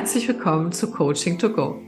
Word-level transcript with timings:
herzlich 0.00 0.28
willkommen 0.28 0.72
zu 0.72 0.90
Coaching 0.90 1.38
to 1.38 1.52
Go. 1.52 1.78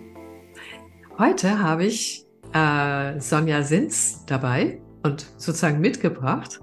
Heute 1.16 1.60
habe 1.60 1.86
ich 1.86 2.26
äh, 2.52 3.18
Sonja 3.18 3.62
Sins 3.62 4.26
dabei 4.26 4.82
und 5.02 5.24
sozusagen 5.38 5.80
mitgebracht. 5.80 6.60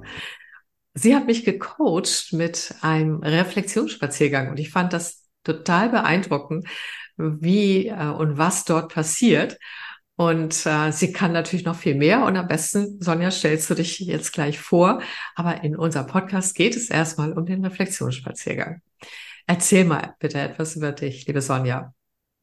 Sie 0.94 1.16
hat 1.16 1.26
mich 1.26 1.46
gecoacht 1.46 2.34
mit 2.34 2.76
einem 2.82 3.24
Reflexionsspaziergang 3.24 4.52
und 4.52 4.60
ich 4.60 4.70
fand 4.70 4.94
das 4.94 5.28
total 5.44 5.90
beeindruckend, 5.90 6.68
wie 7.18 7.88
äh, 7.88 8.10
und 8.10 8.38
was 8.38 8.66
dort 8.66 8.94
passiert. 8.94 9.58
Und 10.18 10.68
äh, 10.68 10.92
sie 10.92 11.12
kann 11.14 11.32
natürlich 11.32 11.66
noch 11.66 11.78
viel 11.78 11.96
mehr. 11.96 12.26
Und 12.26 12.38
am 12.38 12.48
besten, 12.48 13.02
Sonja, 13.02 13.32
stellst 13.32 13.72
du 13.72 13.74
dich 13.74 13.98
jetzt 13.98 14.34
gleich 14.34 14.60
vor. 14.60 15.02
Aber 15.34 15.64
in 15.64 15.76
unserem 15.76 16.06
Podcast 16.06 16.54
geht 16.54 16.76
es 16.76 16.92
erstmal 16.92 17.34
um 17.34 17.48
den 17.48 17.66
Reflexionsspaziergang. 17.66 18.84
Erzähl 19.50 19.84
mal 19.84 20.14
bitte 20.20 20.38
etwas 20.38 20.76
über 20.76 20.92
dich, 20.92 21.26
liebe 21.26 21.42
Sonja. 21.42 21.92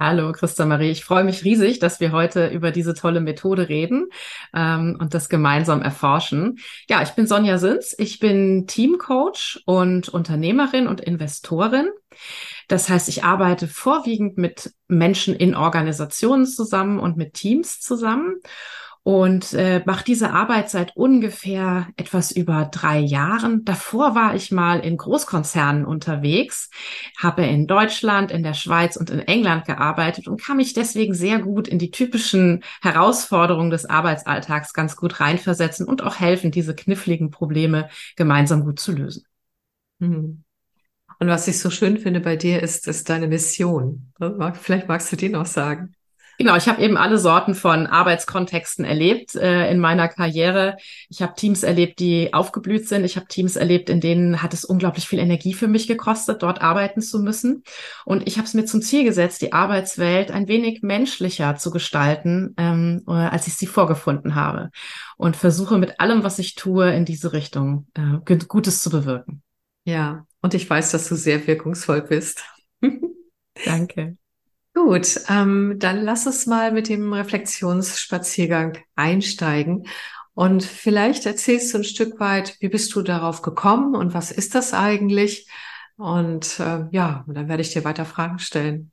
Hallo, 0.01 0.33
Christa 0.33 0.67
Marie. 0.67 0.91
Ich 0.91 1.05
freue 1.05 1.23
mich 1.23 1.45
riesig, 1.45 1.79
dass 1.79 2.01
wir 2.01 2.11
heute 2.11 2.49
über 2.49 2.73
diese 2.73 2.95
tolle 2.95 3.21
Methode 3.21 3.69
reden 3.69 4.09
ähm, 4.53 4.97
und 4.99 5.15
das 5.15 5.29
gemeinsam 5.29 5.83
erforschen. 5.83 6.59
Ja, 6.89 7.03
ich 7.03 7.11
bin 7.11 7.29
Sonja 7.29 7.59
Sins. 7.59 7.95
Ich 7.97 8.19
bin 8.19 8.67
Teamcoach 8.67 9.63
und 9.67 10.09
Unternehmerin 10.09 10.89
und 10.89 11.01
Investorin. 11.01 11.91
Das 12.67 12.89
heißt, 12.89 13.09
ich 13.09 13.23
arbeite 13.23 13.69
vorwiegend 13.69 14.37
mit 14.37 14.73
Menschen 14.89 15.37
in 15.37 15.55
Organisationen 15.55 16.45
zusammen 16.45 16.99
und 16.99 17.17
mit 17.17 17.35
Teams 17.35 17.81
zusammen 17.81 18.41
und 19.07 19.53
äh, 19.53 19.85
mache 19.87 20.03
diese 20.03 20.33
Arbeit 20.33 20.69
seit 20.69 20.97
ungefähr 20.97 21.87
etwas 21.97 22.33
über 22.33 22.69
drei 22.73 22.99
Jahren. 22.99 23.65
Davor 23.65 24.17
war 24.17 24.35
ich 24.35 24.51
mal 24.51 24.81
in 24.81 24.97
Großkonzernen 24.97 25.85
unterwegs, 25.85 26.71
habe 27.17 27.47
in 27.47 27.69
Deutschland, 27.69 28.33
in 28.33 28.43
der 28.43 28.55
Schweiz 28.55 28.97
und 28.97 29.11
in 29.11 29.21
England 29.21 29.65
gearbeitet 29.65 30.27
und 30.27 30.43
kann 30.43 30.57
mich 30.57 30.73
deswegen 30.73 31.15
sehr 31.15 31.39
gut 31.39 31.69
in 31.69 31.79
die 31.79 31.93
typischen 31.93 32.65
Herausforderungen 32.83 33.71
des 33.71 33.85
Arbeitsalltags 33.85 34.73
ganz 34.73 34.97
gut 34.97 35.21
reinversetzen 35.21 35.87
und 35.87 36.03
auch 36.03 36.19
helfen, 36.19 36.51
diese 36.51 36.75
kniffligen 36.75 37.31
Probleme 37.31 37.89
gemeinsam 38.17 38.65
gut 38.65 38.81
zu 38.81 38.91
lösen. 38.91 39.23
Mhm. 40.01 40.43
Und 41.21 41.29
was 41.29 41.47
ich 41.47 41.61
so 41.61 41.71
schön 41.71 41.99
finde 41.99 42.19
bei 42.19 42.35
dir 42.35 42.61
ist, 42.61 42.89
ist 42.89 43.09
deine 43.09 43.29
Mission. 43.29 44.13
Vielleicht 44.55 44.89
magst 44.89 45.13
du 45.13 45.17
die 45.17 45.29
noch 45.29 45.47
sagen. 45.47 45.95
Genau, 46.39 46.57
ich 46.57 46.69
habe 46.69 46.83
eben 46.83 46.97
alle 46.97 47.19
Sorten 47.19 47.55
von 47.55 47.87
Arbeitskontexten 47.87 48.85
erlebt 48.85 49.35
äh, 49.35 49.71
in 49.71 49.79
meiner 49.79 50.09
Karriere. 50.09 50.77
Ich 51.09 51.23
habe 51.23 51.35
Teams 51.35 51.63
erlebt, 51.63 51.99
die 51.99 52.35
aufgeblüht 52.35 52.87
sind. 52.87 53.05
Ich 53.05 53.17
habe 53.17 53.27
Teams 53.27 53.57
erlebt, 53.57 53.89
in 53.89 54.01
denen 54.01 54.43
hat 54.43 54.53
es 54.53 54.65
unglaublich 54.65 55.09
viel 55.09 55.19
Energie 55.19 55.55
für 55.55 55.69
mich 55.69 55.89
gekostet, 55.89 56.43
dort 56.43 56.61
arbeiten 56.61 57.01
zu 57.01 57.21
müssen. 57.21 57.63
Und 58.05 58.27
ich 58.29 58.37
habe 58.37 58.47
es 58.47 58.55
mir 58.55 58.67
zum 58.67 58.83
Ziel 58.83 59.05
gesetzt, 59.05 59.41
die 59.41 59.55
Arbeitswelt 59.55 60.31
ein 60.31 60.47
wenig 60.47 60.83
menschlicher 60.83 61.57
zu 61.57 61.71
gestalten, 61.71 62.55
ähm, 62.59 63.03
äh, 63.09 63.13
als 63.13 63.47
ich 63.47 63.55
sie 63.55 63.67
vorgefunden 63.67 64.35
habe. 64.35 64.71
Und 65.17 65.37
versuche 65.37 65.79
mit 65.79 66.01
allem, 66.01 66.23
was 66.23 66.39
ich 66.39 66.55
tue, 66.55 66.93
in 66.93 67.07
diese 67.07 67.33
Richtung 67.33 67.87
äh, 67.95 68.37
Gutes 68.47 68.83
zu 68.83 68.91
bewirken. 68.91 69.43
Ja, 69.85 70.27
und 70.43 70.53
ich 70.53 70.69
weiß, 70.69 70.91
dass 70.91 71.09
du 71.09 71.15
sehr 71.15 71.47
wirkungsvoll 71.47 72.03
bist. 72.03 72.45
Danke. 73.65 74.19
Gut, 74.77 75.23
ähm, 75.31 75.77
dann 75.79 76.05
lass 76.05 76.27
uns 76.27 76.45
mal 76.45 76.71
mit 76.71 76.91
dem 76.91 77.11
Reflexionsspaziergang 77.15 78.77
einsteigen. 78.95 79.87
Und 80.35 80.63
vielleicht 80.65 81.25
erzählst 81.25 81.73
du 81.73 81.79
ein 81.79 81.85
Stück 81.85 82.21
weit, 82.21 82.59
wie 82.61 82.69
bist 82.69 82.95
du 82.95 83.01
darauf 83.01 83.41
gekommen 83.41 83.97
und 83.97 84.13
was 84.13 84.31
ist 84.31 84.55
das 84.55 84.75
eigentlich? 84.75 85.49
Und 85.97 86.61
äh, 86.61 86.85
ja, 86.91 87.25
dann 87.27 87.49
werde 87.49 87.63
ich 87.63 87.73
dir 87.73 87.85
weiter 87.85 88.05
Fragen 88.05 88.39
stellen. 88.39 88.93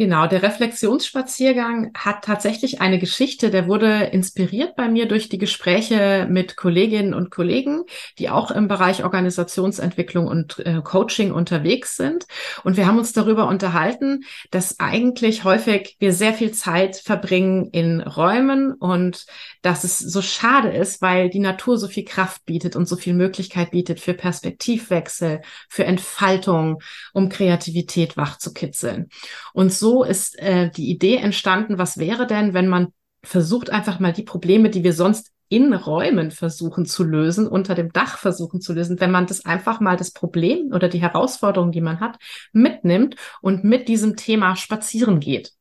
Genau, 0.00 0.26
der 0.26 0.42
Reflexionsspaziergang 0.42 1.90
hat 1.94 2.24
tatsächlich 2.24 2.80
eine 2.80 2.98
Geschichte, 2.98 3.50
der 3.50 3.68
wurde 3.68 4.04
inspiriert 4.04 4.74
bei 4.74 4.88
mir 4.88 5.06
durch 5.06 5.28
die 5.28 5.36
Gespräche 5.36 6.26
mit 6.26 6.56
Kolleginnen 6.56 7.12
und 7.12 7.30
Kollegen, 7.30 7.82
die 8.18 8.30
auch 8.30 8.50
im 8.50 8.66
Bereich 8.66 9.04
Organisationsentwicklung 9.04 10.26
und 10.26 10.58
äh, 10.60 10.80
Coaching 10.82 11.32
unterwegs 11.32 11.98
sind. 11.98 12.24
Und 12.64 12.78
wir 12.78 12.86
haben 12.86 12.96
uns 12.96 13.12
darüber 13.12 13.46
unterhalten, 13.46 14.24
dass 14.50 14.80
eigentlich 14.80 15.44
häufig 15.44 15.96
wir 15.98 16.14
sehr 16.14 16.32
viel 16.32 16.52
Zeit 16.52 16.96
verbringen 16.96 17.68
in 17.70 18.00
Räumen 18.00 18.72
und 18.72 19.26
dass 19.60 19.84
es 19.84 19.98
so 19.98 20.22
schade 20.22 20.70
ist, 20.70 21.02
weil 21.02 21.28
die 21.28 21.40
Natur 21.40 21.76
so 21.76 21.88
viel 21.88 22.06
Kraft 22.06 22.46
bietet 22.46 22.74
und 22.74 22.88
so 22.88 22.96
viel 22.96 23.12
Möglichkeit 23.12 23.72
bietet 23.72 24.00
für 24.00 24.14
Perspektivwechsel, 24.14 25.42
für 25.68 25.84
Entfaltung, 25.84 26.80
um 27.12 27.28
Kreativität 27.28 28.16
wachzukitzeln. 28.16 29.10
Und 29.52 29.70
so 29.70 29.89
so 29.90 30.04
ist 30.04 30.38
äh, 30.38 30.70
die 30.70 30.88
Idee 30.88 31.16
entstanden, 31.16 31.76
was 31.76 31.98
wäre 31.98 32.24
denn, 32.24 32.54
wenn 32.54 32.68
man 32.68 32.92
versucht 33.24 33.70
einfach 33.70 33.98
mal 33.98 34.12
die 34.12 34.22
Probleme, 34.22 34.70
die 34.70 34.84
wir 34.84 34.92
sonst 34.92 35.32
in 35.48 35.74
Räumen 35.74 36.30
versuchen 36.30 36.86
zu 36.86 37.02
lösen, 37.02 37.48
unter 37.48 37.74
dem 37.74 37.92
Dach 37.92 38.18
versuchen 38.18 38.60
zu 38.60 38.72
lösen, 38.72 39.00
wenn 39.00 39.10
man 39.10 39.26
das 39.26 39.44
einfach 39.44 39.80
mal 39.80 39.96
das 39.96 40.12
Problem 40.12 40.70
oder 40.72 40.88
die 40.88 41.00
Herausforderung, 41.00 41.72
die 41.72 41.80
man 41.80 41.98
hat, 41.98 42.18
mitnimmt 42.52 43.16
und 43.40 43.64
mit 43.64 43.88
diesem 43.88 44.14
Thema 44.14 44.54
spazieren 44.54 45.18
geht. 45.18 45.54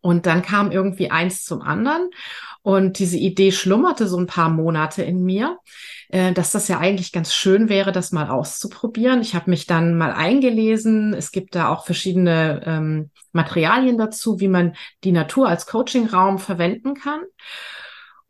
Und 0.00 0.26
dann 0.26 0.42
kam 0.42 0.72
irgendwie 0.72 1.12
eins 1.12 1.44
zum 1.44 1.62
anderen 1.62 2.10
und 2.64 2.98
diese 2.98 3.18
Idee 3.18 3.52
schlummerte 3.52 4.08
so 4.08 4.16
ein 4.16 4.26
paar 4.26 4.48
Monate 4.48 5.02
in 5.02 5.22
mir, 5.22 5.58
äh, 6.08 6.32
dass 6.32 6.50
das 6.50 6.66
ja 6.66 6.78
eigentlich 6.78 7.12
ganz 7.12 7.34
schön 7.34 7.68
wäre, 7.68 7.92
das 7.92 8.10
mal 8.10 8.30
auszuprobieren. 8.30 9.20
Ich 9.20 9.34
habe 9.34 9.50
mich 9.50 9.66
dann 9.66 9.98
mal 9.98 10.12
eingelesen. 10.12 11.12
Es 11.12 11.30
gibt 11.30 11.54
da 11.54 11.68
auch 11.68 11.84
verschiedene 11.84 12.62
ähm, 12.64 13.10
Materialien 13.32 13.98
dazu, 13.98 14.40
wie 14.40 14.48
man 14.48 14.76
die 15.04 15.12
Natur 15.12 15.46
als 15.46 15.66
Coachingraum 15.66 16.38
verwenden 16.38 16.94
kann. 16.94 17.20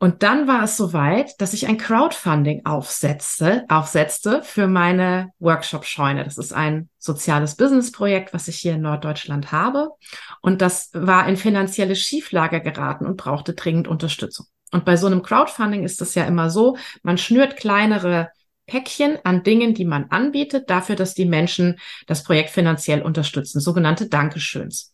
Und 0.05 0.21
dann 0.21 0.47
war 0.47 0.61
es 0.61 0.77
soweit, 0.77 1.41
dass 1.41 1.53
ich 1.53 1.67
ein 1.67 1.79
Crowdfunding 1.79 2.63
aufsetzte, 2.63 3.65
aufsetzte 3.69 4.43
für 4.43 4.67
meine 4.67 5.31
Workshop-Scheune. 5.39 6.23
Das 6.23 6.37
ist 6.37 6.53
ein 6.53 6.89
soziales 6.99 7.55
Business-Projekt, 7.55 8.31
was 8.31 8.47
ich 8.47 8.57
hier 8.57 8.75
in 8.75 8.83
Norddeutschland 8.83 9.51
habe. 9.51 9.89
Und 10.41 10.61
das 10.61 10.91
war 10.93 11.27
in 11.27 11.37
finanzielle 11.37 11.95
Schieflage 11.95 12.61
geraten 12.61 13.07
und 13.07 13.17
brauchte 13.17 13.55
dringend 13.55 13.87
Unterstützung. 13.87 14.45
Und 14.71 14.85
bei 14.85 14.95
so 14.95 15.07
einem 15.07 15.23
Crowdfunding 15.23 15.83
ist 15.83 16.01
das 16.01 16.13
ja 16.13 16.25
immer 16.25 16.51
so, 16.51 16.77
man 17.01 17.17
schnürt 17.17 17.57
kleinere 17.57 18.29
Päckchen 18.67 19.17
an 19.23 19.41
Dingen, 19.41 19.73
die 19.73 19.85
man 19.85 20.11
anbietet, 20.11 20.69
dafür, 20.69 20.95
dass 20.95 21.15
die 21.15 21.25
Menschen 21.25 21.79
das 22.05 22.23
Projekt 22.23 22.51
finanziell 22.51 23.01
unterstützen, 23.01 23.59
sogenannte 23.59 24.07
Dankeschöns. 24.07 24.91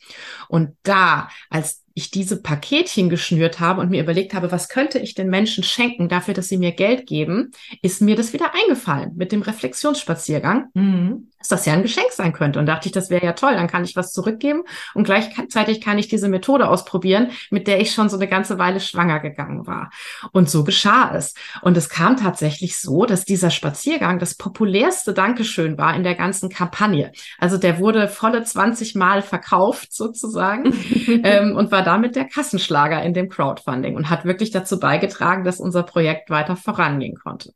Und 0.48 0.78
da, 0.84 1.28
als 1.50 1.81
ich 1.94 2.12
diese 2.12 2.42
Paketchen 2.42 3.10
geschnürt 3.10 3.60
habe 3.60 3.82
und 3.82 3.90
mir 3.90 4.02
überlegt 4.02 4.34
habe, 4.34 4.52
was 4.52 4.70
könnte 4.70 5.00
ich 5.00 5.16
den 5.16 5.30
Menschen 5.30 5.64
schenken 5.64 6.10
dafür, 6.10 6.34
dass 6.34 6.48
sie 6.48 6.58
mir 6.58 6.72
Geld 6.72 7.08
geben, 7.08 7.52
ist 7.82 8.02
mir 8.02 8.16
das 8.16 8.34
wieder 8.34 8.54
eingefallen 8.54 9.12
mit 9.16 9.32
dem 9.32 9.42
Reflexionsspaziergang, 9.42 10.70
mhm. 10.74 11.31
Dass 11.42 11.50
das 11.50 11.66
ja 11.66 11.74
ein 11.74 11.82
Geschenk 11.82 12.12
sein 12.12 12.32
könnte. 12.32 12.60
Und 12.60 12.68
dachte 12.68 12.88
ich, 12.88 12.94
das 12.94 13.10
wäre 13.10 13.26
ja 13.26 13.34
toll, 13.34 13.56
dann 13.56 13.68
kann 13.68 13.84
ich 13.84 13.98
was 13.98 14.14
zurückgeben 14.14 14.64
und 14.94 15.04
gleichzeitig 15.04 15.82
kann 15.82 15.98
ich 15.98 16.08
diese 16.08 16.30
Methode 16.30 16.70
ausprobieren, 16.70 17.32
mit 17.50 17.68
der 17.68 17.82
ich 17.82 17.92
schon 17.92 18.08
so 18.08 18.16
eine 18.16 18.28
ganze 18.28 18.58
Weile 18.58 18.80
schwanger 18.80 19.20
gegangen 19.20 19.68
war. 19.68 19.92
Und 20.32 20.50
so 20.50 20.64
geschah 20.64 21.14
es. 21.14 21.34
Und 21.62 21.76
es 21.76 21.90
kam 21.90 22.16
tatsächlich 22.16 22.80
so, 22.80 23.06
dass 23.06 23.26
dieser 23.26 23.50
Spaziergang 23.50 24.18
das 24.18 24.36
populärste 24.36 25.14
Dankeschön 25.14 25.78
war 25.78 25.94
in 25.94 26.04
der 26.04 26.16
ganzen 26.16 26.50
Kampagne. 26.50 27.12
Also 27.38 27.58
der 27.58 27.80
wurde 27.80 28.08
volle 28.08 28.44
20 28.44 28.96
Mal 28.96 29.22
verkauft 29.22 29.94
sozusagen 29.94 30.74
ähm, 31.24 31.58
und 31.58 31.72
war 31.72 31.82
war 31.82 31.86
damit 31.86 32.16
der 32.16 32.26
Kassenschlager 32.26 33.02
in 33.02 33.14
dem 33.14 33.28
Crowdfunding 33.28 33.96
und 33.96 34.10
hat 34.10 34.24
wirklich 34.26 34.52
dazu 34.52 34.80
beigetragen, 34.80 35.44
dass 35.44 35.60
unser 35.60 35.82
Projekt 35.82 36.30
weiter 36.30 36.56
vorangehen 36.56 37.16
konnte. 37.16 37.54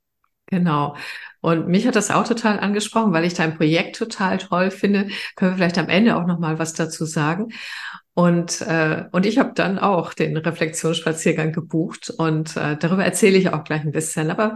Genau. 0.48 0.96
Und 1.46 1.68
mich 1.68 1.86
hat 1.86 1.96
das 1.96 2.10
auch 2.10 2.28
total 2.28 2.60
angesprochen, 2.60 3.14
weil 3.14 3.24
ich 3.24 3.36
dein 3.36 3.56
Projekt 3.56 3.98
total 3.98 4.40
toll 4.40 4.72
finde. 4.72 5.10
Können 5.36 5.52
wir 5.52 5.58
vielleicht 5.58 5.78
am 5.78 5.90
Ende 5.90 6.16
auch 6.16 6.26
noch 6.26 6.40
mal 6.40 6.58
was 6.58 6.74
dazu 6.74 7.06
sagen. 7.06 7.50
Und 8.16 8.62
äh, 8.62 9.04
und 9.12 9.28
ich 9.28 9.38
habe 9.38 9.52
dann 9.54 9.78
auch 9.78 10.16
den 10.16 10.38
Reflexionsspaziergang 10.38 11.52
gebucht 11.52 12.10
und 12.10 12.58
äh, 12.58 12.78
darüber 12.78 13.06
erzähle 13.06 13.38
ich 13.38 13.50
auch 13.50 13.64
gleich 13.64 13.84
ein 13.84 13.92
bisschen. 13.92 14.32
Aber 14.32 14.56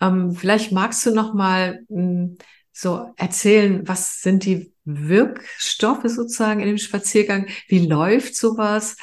ähm, 0.00 0.32
vielleicht 0.32 0.72
magst 0.72 1.04
du 1.04 1.14
noch 1.14 1.34
mal 1.34 1.80
mh, 1.90 1.98
hm, 2.00 2.38
so 2.72 3.12
erzählen, 3.18 3.86
was 3.86 4.22
sind 4.22 4.46
die 4.46 4.72
Wirkstoffe 4.86 6.06
sozusagen 6.06 6.60
in 6.60 6.68
dem 6.68 6.78
Spaziergang? 6.78 7.48
Wie 7.68 7.86
läuft 7.86 8.34
sowas? 8.34 8.96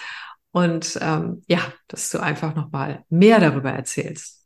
Und 0.52 0.98
ähm, 1.04 1.44
ja, 1.48 1.60
dass 1.88 2.10
du 2.10 2.18
einfach 2.18 2.56
nochmal 2.56 3.06
mehr 3.10 3.40
darüber 3.40 3.70
erzählst. 3.70 4.38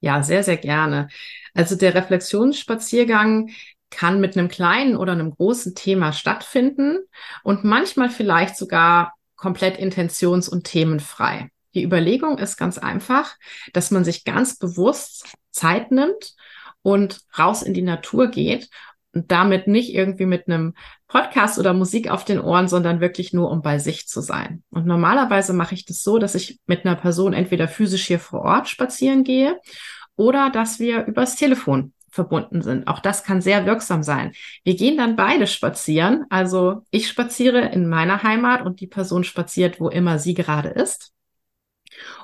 Ja, 0.00 0.22
sehr, 0.22 0.44
sehr 0.44 0.56
gerne. 0.56 1.08
Also 1.54 1.76
der 1.76 1.94
Reflexionsspaziergang 1.94 3.50
kann 3.90 4.20
mit 4.20 4.36
einem 4.36 4.48
kleinen 4.48 4.96
oder 4.96 5.12
einem 5.12 5.30
großen 5.30 5.74
Thema 5.74 6.12
stattfinden 6.12 6.98
und 7.42 7.64
manchmal 7.64 8.10
vielleicht 8.10 8.56
sogar 8.56 9.14
komplett 9.36 9.78
intentions- 9.78 10.48
und 10.48 10.64
themenfrei. 10.64 11.50
Die 11.74 11.84
Überlegung 11.84 12.38
ist 12.38 12.56
ganz 12.56 12.76
einfach, 12.78 13.36
dass 13.72 13.90
man 13.90 14.04
sich 14.04 14.24
ganz 14.24 14.58
bewusst 14.58 15.26
Zeit 15.50 15.90
nimmt 15.90 16.34
und 16.82 17.20
raus 17.38 17.62
in 17.62 17.74
die 17.74 17.82
Natur 17.82 18.28
geht 18.28 18.68
damit 19.12 19.66
nicht 19.66 19.94
irgendwie 19.94 20.26
mit 20.26 20.48
einem 20.48 20.74
Podcast 21.08 21.58
oder 21.58 21.72
Musik 21.72 22.10
auf 22.10 22.24
den 22.24 22.40
Ohren, 22.40 22.68
sondern 22.68 23.00
wirklich 23.00 23.32
nur, 23.32 23.50
um 23.50 23.62
bei 23.62 23.78
sich 23.78 24.06
zu 24.06 24.20
sein. 24.20 24.62
Und 24.70 24.86
normalerweise 24.86 25.52
mache 25.52 25.74
ich 25.74 25.86
das 25.86 26.02
so, 26.02 26.18
dass 26.18 26.34
ich 26.34 26.60
mit 26.66 26.84
einer 26.84 26.96
Person 26.96 27.32
entweder 27.32 27.68
physisch 27.68 28.06
hier 28.06 28.20
vor 28.20 28.42
Ort 28.42 28.68
spazieren 28.68 29.24
gehe 29.24 29.58
oder 30.18 30.50
dass 30.50 30.78
wir 30.78 31.06
übers 31.06 31.36
Telefon 31.36 31.92
verbunden 32.10 32.62
sind. 32.62 32.88
Auch 32.88 33.00
das 33.00 33.22
kann 33.22 33.40
sehr 33.40 33.64
wirksam 33.64 34.02
sein. 34.02 34.32
Wir 34.64 34.74
gehen 34.74 34.96
dann 34.96 35.16
beide 35.16 35.46
spazieren. 35.46 36.24
Also 36.30 36.84
ich 36.90 37.08
spaziere 37.08 37.60
in 37.68 37.88
meiner 37.88 38.22
Heimat 38.22 38.62
und 38.62 38.80
die 38.80 38.86
Person 38.86 39.24
spaziert, 39.24 39.80
wo 39.80 39.88
immer 39.88 40.18
sie 40.18 40.34
gerade 40.34 40.70
ist. 40.70 41.12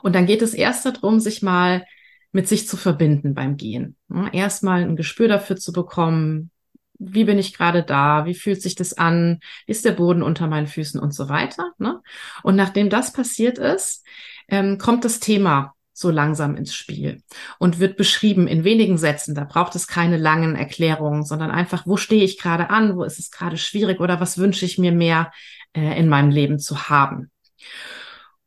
Und 0.03 0.15
dann 0.15 0.27
geht 0.27 0.43
es 0.43 0.55
erst 0.55 0.85
darum, 0.87 1.21
sich 1.21 1.43
mal 1.43 1.85
mit 2.33 2.49
sich 2.49 2.67
zu 2.67 2.77
verbinden 2.77 3.35
beim 3.35 3.57
Gehen. 3.57 3.97
Erstmal 4.33 4.83
ein 4.83 4.97
Gespür 4.97 5.29
dafür 5.29 5.57
zu 5.57 5.73
bekommen, 5.73 6.51
wie 6.99 7.25
bin 7.25 7.39
ich 7.39 7.57
gerade 7.57 7.83
da, 7.83 8.25
wie 8.25 8.35
fühlt 8.35 8.63
sich 8.63 8.75
das 8.75 8.95
an, 8.95 9.41
ist 9.67 9.85
der 9.85 9.93
Boden 9.93 10.23
unter 10.23 10.49
meinen 10.49 10.67
Füßen 10.67 11.01
und 11.01 11.13
so 11.13 11.29
weiter. 11.29 11.73
Ne? 11.79 12.01
Und 12.43 12.57
nachdem 12.57 12.91
das 12.91 13.13
passiert 13.13 13.59
ist, 13.59 14.05
ähm, 14.49 14.79
kommt 14.79 15.05
das 15.05 15.21
Thema 15.21 15.75
so 15.95 16.11
langsam 16.11 16.57
ins 16.57 16.75
Spiel 16.75 17.23
und 17.59 17.79
wird 17.79 17.97
beschrieben 17.97 18.49
in 18.49 18.65
wenigen 18.65 18.99
Sätzen. 18.99 19.35
Da 19.35 19.45
braucht 19.45 19.77
es 19.77 19.87
keine 19.87 20.17
langen 20.17 20.57
Erklärungen, 20.57 21.25
sondern 21.25 21.51
einfach, 21.51 21.87
wo 21.87 21.97
stehe 21.97 22.25
ich 22.25 22.39
gerade 22.39 22.69
an, 22.69 22.97
wo 22.97 23.05
ist 23.05 23.21
es 23.21 23.31
gerade 23.31 23.57
schwierig 23.57 24.01
oder 24.01 24.21
was 24.21 24.37
wünsche 24.37 24.67
ich 24.67 24.77
mir 24.77 24.93
mehr 24.93 25.33
äh, 25.73 25.99
in 25.99 26.09
meinem 26.09 26.31
Leben 26.31 26.59
zu 26.59 26.89
haben. 26.89 27.31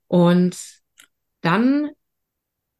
Und 0.08 0.58
dann 1.42 1.90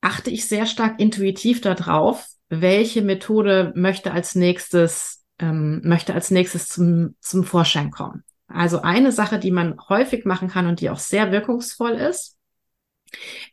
achte 0.02 0.30
ich 0.30 0.48
sehr 0.48 0.66
stark 0.66 1.00
intuitiv 1.00 1.62
darauf, 1.62 2.28
welche 2.50 3.02
Methode 3.02 3.72
möchte 3.76 4.12
als 4.12 4.36
nächstes 4.36 5.26
ähm, 5.40 5.82
möchte 5.84 6.14
als 6.14 6.32
nächstes 6.32 6.68
zum 6.68 7.16
zum 7.22 7.44
Vorschein 7.44 7.92
kommen. 7.92 8.24
Also 8.48 8.82
eine 8.82 9.12
Sache, 9.12 9.40
die 9.40 9.52
man 9.52 9.78
häufig 9.90 10.26
machen 10.26 10.48
kann 10.48 10.68
und 10.68 10.82
die 10.82 10.90
auch 10.90 11.00
sehr 11.00 11.32
wirkungsvoll 11.32 11.94
ist, 11.94 12.38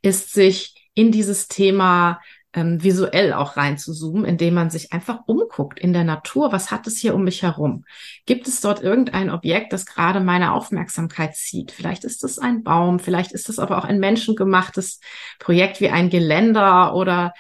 ist 0.03 0.33
sich 0.33 0.74
in 0.95 1.13
dieses 1.13 1.49
Thema 1.49 2.21
ähm, 2.55 2.83
visuell 2.83 3.33
auch 3.33 3.57
reinzuzoomen, 3.57 4.25
indem 4.25 4.55
man 4.55 4.71
sich 4.71 4.93
einfach 4.93 5.21
umguckt 5.27 5.79
in 5.79 5.93
der 5.93 6.05
Natur. 6.05 6.53
Was 6.53 6.71
hat 6.71 6.87
es 6.87 6.99
hier 6.99 7.15
um 7.15 7.25
mich 7.25 7.43
herum? 7.43 7.85
Gibt 8.27 8.47
es 8.47 8.61
dort 8.61 8.83
irgendein 8.83 9.31
Objekt, 9.31 9.73
das 9.73 9.87
gerade 9.87 10.21
meine 10.21 10.53
Aufmerksamkeit 10.53 11.37
zieht? 11.37 11.73
Vielleicht 11.73 12.05
ist 12.05 12.23
es 12.23 12.39
ein 12.39 12.63
Baum, 12.63 13.01
vielleicht 13.01 13.33
ist 13.33 13.49
es 13.49 13.59
aber 13.59 13.79
auch 13.79 13.85
ein 13.85 13.99
menschengemachtes 13.99 15.01
Projekt 15.39 15.81
wie 15.81 15.91
ein 15.91 16.11
Geländer 16.11 16.95
oder 16.95 17.35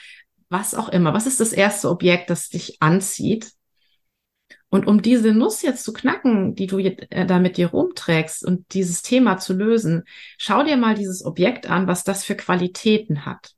was 0.48 0.74
auch 0.74 0.88
immer. 0.88 1.14
Was 1.14 1.26
ist 1.26 1.40
das 1.40 1.52
erste 1.52 1.90
Objekt, 1.90 2.30
das 2.30 2.48
dich 2.48 2.78
anzieht? 2.80 3.52
Und 4.74 4.88
um 4.88 5.02
diese 5.02 5.32
Nuss 5.32 5.62
jetzt 5.62 5.84
zu 5.84 5.92
knacken, 5.92 6.56
die 6.56 6.66
du 6.66 6.80
äh, 6.80 7.26
da 7.26 7.38
mit 7.38 7.58
dir 7.58 7.68
rumträgst 7.68 8.44
und 8.44 8.74
dieses 8.74 9.02
Thema 9.02 9.38
zu 9.38 9.52
lösen, 9.52 10.02
schau 10.36 10.64
dir 10.64 10.76
mal 10.76 10.96
dieses 10.96 11.24
Objekt 11.24 11.70
an, 11.70 11.86
was 11.86 12.02
das 12.02 12.24
für 12.24 12.34
Qualitäten 12.34 13.24
hat. 13.24 13.52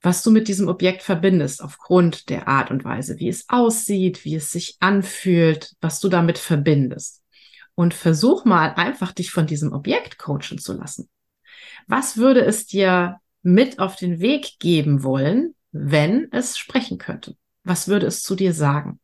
Was 0.00 0.22
du 0.22 0.30
mit 0.30 0.46
diesem 0.46 0.68
Objekt 0.68 1.02
verbindest 1.02 1.60
aufgrund 1.60 2.28
der 2.28 2.46
Art 2.46 2.70
und 2.70 2.84
Weise, 2.84 3.18
wie 3.18 3.28
es 3.28 3.48
aussieht, 3.48 4.24
wie 4.24 4.36
es 4.36 4.52
sich 4.52 4.76
anfühlt, 4.78 5.74
was 5.80 5.98
du 5.98 6.08
damit 6.08 6.38
verbindest. 6.38 7.24
Und 7.74 7.92
versuch 7.92 8.44
mal 8.44 8.74
einfach 8.74 9.10
dich 9.10 9.32
von 9.32 9.48
diesem 9.48 9.72
Objekt 9.72 10.18
coachen 10.18 10.58
zu 10.58 10.72
lassen. 10.72 11.08
Was 11.88 12.16
würde 12.16 12.44
es 12.44 12.64
dir 12.64 13.18
mit 13.42 13.80
auf 13.80 13.96
den 13.96 14.20
Weg 14.20 14.60
geben 14.60 15.02
wollen, 15.02 15.56
wenn 15.72 16.28
es 16.30 16.56
sprechen 16.56 16.98
könnte? 16.98 17.34
Was 17.64 17.88
würde 17.88 18.06
es 18.06 18.22
zu 18.22 18.36
dir 18.36 18.54
sagen? 18.54 19.00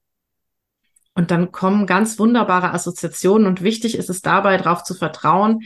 Und 1.17 1.31
dann 1.31 1.51
kommen 1.51 1.87
ganz 1.87 2.19
wunderbare 2.19 2.73
Assoziationen 2.73 3.47
und 3.47 3.63
wichtig 3.63 3.97
ist 3.97 4.11
es 4.11 4.21
dabei, 4.21 4.59
darauf 4.59 4.85
zu 4.85 4.95
vertrauen. 4.95 5.63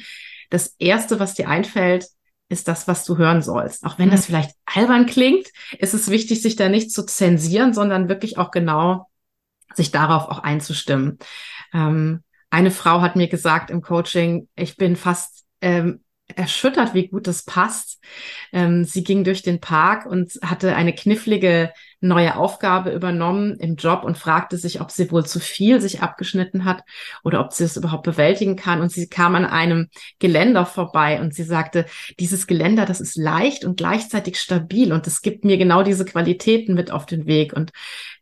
Das 0.48 0.76
erste, 0.78 1.20
was 1.20 1.34
dir 1.34 1.48
einfällt, 1.48 2.06
ist 2.48 2.68
das, 2.68 2.88
was 2.88 3.04
du 3.04 3.18
hören 3.18 3.42
sollst. 3.42 3.84
Auch 3.84 3.98
wenn 3.98 4.08
mhm. 4.08 4.12
das 4.12 4.26
vielleicht 4.26 4.52
albern 4.64 5.06
klingt, 5.06 5.48
ist 5.78 5.92
es 5.92 6.08
wichtig, 6.08 6.40
sich 6.40 6.56
da 6.56 6.68
nicht 6.68 6.92
zu 6.92 7.04
zensieren, 7.04 7.74
sondern 7.74 8.08
wirklich 8.08 8.38
auch 8.38 8.52
genau 8.52 9.08
sich 9.74 9.90
darauf 9.90 10.28
auch 10.28 10.38
einzustimmen. 10.38 11.18
Ähm, 11.72 12.22
eine 12.50 12.70
Frau 12.70 13.00
hat 13.00 13.16
mir 13.16 13.28
gesagt 13.28 13.70
im 13.70 13.82
Coaching, 13.82 14.48
ich 14.56 14.76
bin 14.76 14.96
fast 14.96 15.44
ähm, 15.60 16.02
erschüttert, 16.36 16.94
wie 16.94 17.08
gut 17.08 17.26
das 17.26 17.44
passt. 17.44 18.02
Ähm, 18.52 18.84
sie 18.84 19.04
ging 19.04 19.24
durch 19.24 19.42
den 19.42 19.60
Park 19.60 20.06
und 20.06 20.32
hatte 20.42 20.74
eine 20.76 20.94
knifflige 20.94 21.72
neue 22.00 22.36
Aufgabe 22.36 22.90
übernommen 22.90 23.58
im 23.58 23.76
Job 23.76 24.04
und 24.04 24.16
fragte 24.16 24.56
sich, 24.56 24.80
ob 24.80 24.90
sie 24.90 25.10
wohl 25.10 25.26
zu 25.26 25.38
viel 25.38 25.80
sich 25.80 26.02
abgeschnitten 26.02 26.64
hat 26.64 26.82
oder 27.22 27.40
ob 27.40 27.52
sie 27.52 27.64
es 27.64 27.76
überhaupt 27.76 28.04
bewältigen 28.04 28.56
kann. 28.56 28.80
Und 28.80 28.90
sie 28.90 29.06
kam 29.06 29.34
an 29.34 29.44
einem 29.44 29.88
Geländer 30.18 30.64
vorbei 30.64 31.20
und 31.20 31.34
sie 31.34 31.42
sagte, 31.42 31.84
dieses 32.18 32.46
Geländer, 32.46 32.86
das 32.86 33.00
ist 33.00 33.16
leicht 33.16 33.64
und 33.64 33.76
gleichzeitig 33.76 34.40
stabil 34.40 34.92
und 34.92 35.06
es 35.06 35.20
gibt 35.20 35.44
mir 35.44 35.58
genau 35.58 35.82
diese 35.82 36.04
Qualitäten 36.04 36.74
mit 36.74 36.90
auf 36.90 37.04
den 37.04 37.26
Weg 37.26 37.52
und 37.52 37.70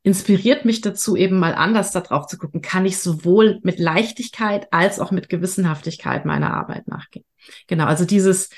inspiriert 0.02 0.64
mich 0.64 0.80
dazu, 0.80 1.16
eben 1.16 1.38
mal 1.38 1.54
anders 1.54 1.92
darauf 1.92 2.26
zu 2.26 2.38
gucken, 2.38 2.62
kann 2.62 2.84
ich 2.84 2.98
sowohl 2.98 3.60
mit 3.62 3.78
Leichtigkeit 3.78 4.66
als 4.72 4.98
auch 4.98 5.10
mit 5.10 5.28
Gewissenhaftigkeit 5.28 6.24
meiner 6.24 6.52
Arbeit 6.52 6.88
nachgehen. 6.88 7.27
Genau, 7.66 7.86
also 7.86 8.04
dieses 8.04 8.50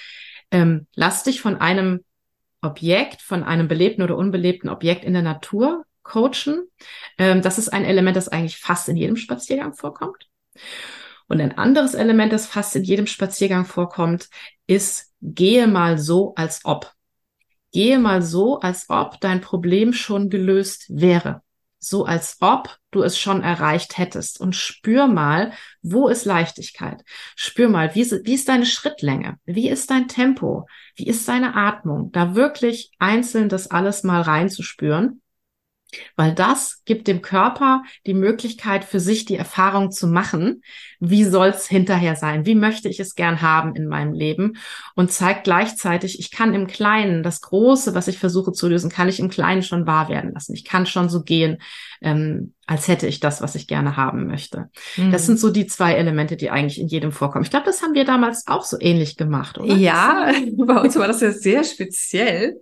ähm, 0.51 0.87
lass 0.95 1.23
dich 1.23 1.41
von 1.41 1.57
einem 1.57 2.05
Objekt, 2.63 3.23
von 3.23 3.43
einem 3.43 3.69
belebten 3.69 4.03
oder 4.03 4.17
unbelebten 4.17 4.69
Objekt 4.69 5.05
in 5.05 5.13
der 5.13 5.23
Natur 5.23 5.85
coachen. 6.03 6.69
Ähm, 7.19 7.43
das 7.43 7.59
ist 7.59 7.69
ein 7.69 7.85
Element, 7.85 8.17
das 8.17 8.29
eigentlich 8.29 8.59
fast 8.59 8.89
in 8.89 8.97
jedem 8.97 9.17
Spaziergang 9.17 9.73
vorkommt. 9.75 10.29
Und 11.29 11.41
ein 11.41 11.57
anderes 11.57 11.95
Element, 11.95 12.33
das 12.33 12.47
fast 12.47 12.75
in 12.75 12.83
jedem 12.83 13.07
Spaziergang 13.07 13.65
vorkommt, 13.65 14.29
ist, 14.67 15.13
gehe 15.23 15.69
mal 15.69 15.97
so, 15.97 16.35
als 16.35 16.65
ob. 16.65 16.93
Gehe 17.73 18.01
mal 18.01 18.21
so, 18.21 18.59
als 18.59 18.91
ob 18.91 19.21
dein 19.21 19.41
Problem 19.41 19.93
schon 19.93 20.29
gelöst 20.29 20.87
wäre 20.89 21.43
so 21.81 22.05
als 22.05 22.37
ob 22.41 22.77
du 22.91 23.03
es 23.03 23.19
schon 23.19 23.43
erreicht 23.43 23.99
hättest 23.99 24.41
und 24.41 24.55
spür 24.55 25.07
mal, 25.07 25.53
wo 25.83 26.09
ist 26.09 26.27
Leichtigkeit? 26.27 27.03
Spür 27.37 27.69
mal, 27.69 27.95
wie 27.95 28.03
ist, 28.03 28.25
wie 28.25 28.35
ist 28.35 28.49
deine 28.49 28.67
Schrittlänge? 28.67 29.39
Wie 29.47 29.69
ist 29.69 29.91
dein 29.91 30.07
Tempo? 30.07 30.69
Wie 30.95 31.07
ist 31.07 31.27
deine 31.27 31.57
Atmung? 31.57 32.13
Da 32.13 32.35
wirklich 32.35 32.93
einzeln 32.99 33.49
das 33.49 33.71
alles 33.71 34.05
mal 34.05 34.21
reinzuspüren 34.21 35.23
weil 36.17 36.35
das 36.35 36.83
gibt 36.85 37.09
dem 37.09 37.23
Körper 37.23 37.83
die 38.07 38.15
Möglichkeit 38.15 38.85
für 38.85 39.01
sich 39.01 39.25
die 39.25 39.37
Erfahrung 39.37 39.91
zu 39.91 40.07
machen, 40.07 40.63
wie 40.99 41.25
soll's 41.25 41.67
hinterher 41.67 42.17
sein, 42.17 42.47
wie 42.47 42.55
möchte 42.55 42.89
ich 42.89 43.01
es 43.01 43.15
gern 43.15 43.41
haben 43.41 43.75
in 43.75 43.87
meinem 43.87 44.13
Leben 44.13 44.57
und 44.95 45.13
zeigt 45.13 45.45
gleichzeitig, 45.45 46.19
ich 46.19 46.31
kann 46.31 46.55
im 46.55 46.67
Kleinen, 46.67 47.23
das 47.23 47.41
Große, 47.41 47.95
was 47.95 48.09
ich 48.09 48.19
versuche 48.19 48.53
zu 48.53 48.69
lösen, 48.69 48.91
kann 48.91 49.09
ich 49.09 49.21
im 49.21 49.31
Kleinen 49.31 49.63
schon 49.63 49.87
wahr 49.87 50.09
werden 50.09 50.33
lassen. 50.33 50.55
Ich 50.55 50.65
kann 50.65 50.87
schon 50.87 51.09
so 51.09 51.23
gehen, 51.23 51.59
ähm, 52.03 52.55
als 52.67 52.87
hätte 52.87 53.07
ich 53.07 53.19
das, 53.19 53.43
was 53.43 53.57
ich 53.57 53.67
gerne 53.67 53.97
haben 53.97 54.27
möchte. 54.27 54.71
Mhm. 54.97 55.11
Das 55.11 55.27
sind 55.27 55.41
so 55.41 55.51
die 55.51 55.67
zwei 55.67 55.95
Elemente, 55.95 56.37
die 56.37 56.51
eigentlich 56.51 56.81
in 56.81 56.87
jedem 56.87 57.13
vorkommen. 57.13 57.45
Ich 57.45 57.51
glaube, 57.51 57.67
das 57.67 57.83
haben 57.83 57.95
wir 57.95 58.05
damals 58.05 58.47
auch 58.47 58.65
so 58.65 58.77
ähnlich 58.79 59.17
gemacht, 59.17 59.59
oder? 59.59 59.75
Ja, 59.75 60.33
bei 60.57 60.81
uns 60.81 60.97
war 60.97 61.09
das 61.09 61.21
ja 61.21 61.33
sehr 61.33 61.65
speziell. 61.65 62.61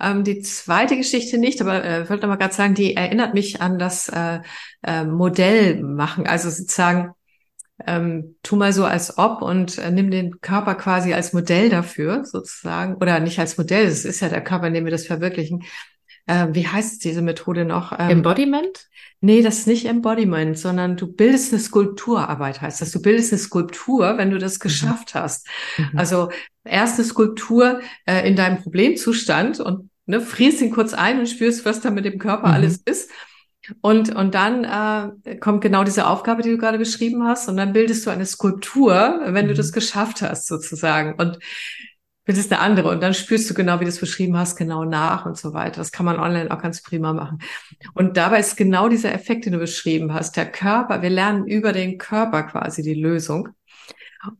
Ähm, 0.00 0.24
die 0.24 0.40
zweite 0.40 0.96
Geschichte 0.96 1.38
nicht, 1.38 1.60
aber 1.60 1.84
äh, 1.84 2.02
ich 2.02 2.10
wollte 2.10 2.26
noch 2.26 2.34
mal 2.34 2.36
gerade 2.36 2.54
sagen, 2.54 2.74
die 2.74 2.94
erinnert 2.94 3.34
mich 3.34 3.60
an 3.60 3.78
das 3.78 4.08
äh, 4.08 4.40
äh, 4.82 5.04
Modell 5.04 5.82
machen. 5.82 6.26
Also 6.26 6.50
sozusagen, 6.50 7.12
ähm, 7.86 8.36
tu 8.42 8.56
mal 8.56 8.72
so 8.72 8.84
als 8.84 9.18
ob 9.18 9.42
und 9.42 9.78
äh, 9.78 9.90
nimm 9.90 10.10
den 10.10 10.40
Körper 10.40 10.74
quasi 10.74 11.14
als 11.14 11.32
Modell 11.32 11.68
dafür, 11.68 12.24
sozusagen. 12.24 12.96
Oder 12.96 13.20
nicht 13.20 13.38
als 13.38 13.56
Modell, 13.58 13.86
es 13.86 14.04
ist 14.04 14.20
ja 14.20 14.28
der 14.28 14.42
Körper, 14.42 14.68
in 14.68 14.74
dem 14.74 14.84
wir 14.84 14.92
das 14.92 15.06
verwirklichen. 15.06 15.64
Ähm, 16.28 16.54
wie 16.54 16.66
heißt 16.66 17.02
diese 17.04 17.22
Methode 17.22 17.64
noch? 17.64 17.92
Ähm, 17.98 18.10
Embodiment? 18.10 18.88
Nee, 19.20 19.42
das 19.42 19.60
ist 19.60 19.66
nicht 19.66 19.86
Embodiment, 19.86 20.56
sondern 20.58 20.96
du 20.96 21.12
bildest 21.12 21.52
eine 21.52 21.60
Skulpturarbeit, 21.60 22.60
heißt 22.60 22.80
das. 22.80 22.92
Du 22.92 23.02
bildest 23.02 23.32
eine 23.32 23.40
Skulptur, 23.40 24.16
wenn 24.18 24.30
du 24.30 24.38
das 24.38 24.58
mhm. 24.58 24.62
geschafft 24.62 25.14
hast. 25.14 25.48
Mhm. 25.76 25.98
Also 25.98 26.30
erst 26.64 26.98
eine 26.98 27.08
Skulptur 27.08 27.80
äh, 28.04 28.28
in 28.28 28.36
deinem 28.36 28.62
Problemzustand 28.62 29.58
und 29.58 29.87
ne, 30.08 30.20
frierst 30.20 30.60
ihn 30.60 30.72
kurz 30.72 30.94
ein 30.94 31.20
und 31.20 31.28
spürst, 31.28 31.64
was 31.64 31.80
da 31.80 31.90
mit 31.90 32.04
dem 32.04 32.18
Körper 32.18 32.48
mhm. 32.48 32.54
alles 32.54 32.78
ist. 32.84 33.10
Und, 33.82 34.14
und 34.14 34.34
dann 34.34 34.64
äh, 35.24 35.36
kommt 35.36 35.60
genau 35.60 35.84
diese 35.84 36.06
Aufgabe, 36.06 36.42
die 36.42 36.50
du 36.50 36.58
gerade 36.58 36.78
beschrieben 36.78 37.24
hast, 37.24 37.48
und 37.48 37.58
dann 37.58 37.74
bildest 37.74 38.06
du 38.06 38.10
eine 38.10 38.24
Skulptur, 38.24 39.20
wenn 39.26 39.46
du 39.46 39.52
mhm. 39.52 39.58
das 39.58 39.72
geschafft 39.72 40.22
hast, 40.22 40.46
sozusagen. 40.46 41.14
Und 41.14 41.38
bildest 42.24 42.52
eine 42.52 42.60
andere. 42.60 42.90
Und 42.90 43.02
dann 43.02 43.14
spürst 43.14 43.48
du 43.48 43.54
genau, 43.54 43.80
wie 43.80 43.84
du 43.84 43.90
es 43.90 44.00
beschrieben 44.00 44.36
hast, 44.36 44.56
genau 44.56 44.84
nach 44.84 45.24
und 45.24 45.38
so 45.38 45.54
weiter. 45.54 45.76
Das 45.76 45.92
kann 45.92 46.04
man 46.04 46.20
online 46.20 46.50
auch 46.50 46.60
ganz 46.60 46.82
prima 46.82 47.14
machen. 47.14 47.38
Und 47.94 48.18
dabei 48.18 48.40
ist 48.40 48.56
genau 48.56 48.88
dieser 48.88 49.14
Effekt, 49.14 49.46
den 49.46 49.54
du 49.54 49.58
beschrieben 49.58 50.12
hast. 50.12 50.36
Der 50.36 50.50
Körper, 50.50 51.00
wir 51.00 51.08
lernen 51.08 51.46
über 51.46 51.72
den 51.72 51.96
Körper 51.96 52.42
quasi 52.42 52.82
die 52.82 52.94
Lösung. 52.94 53.48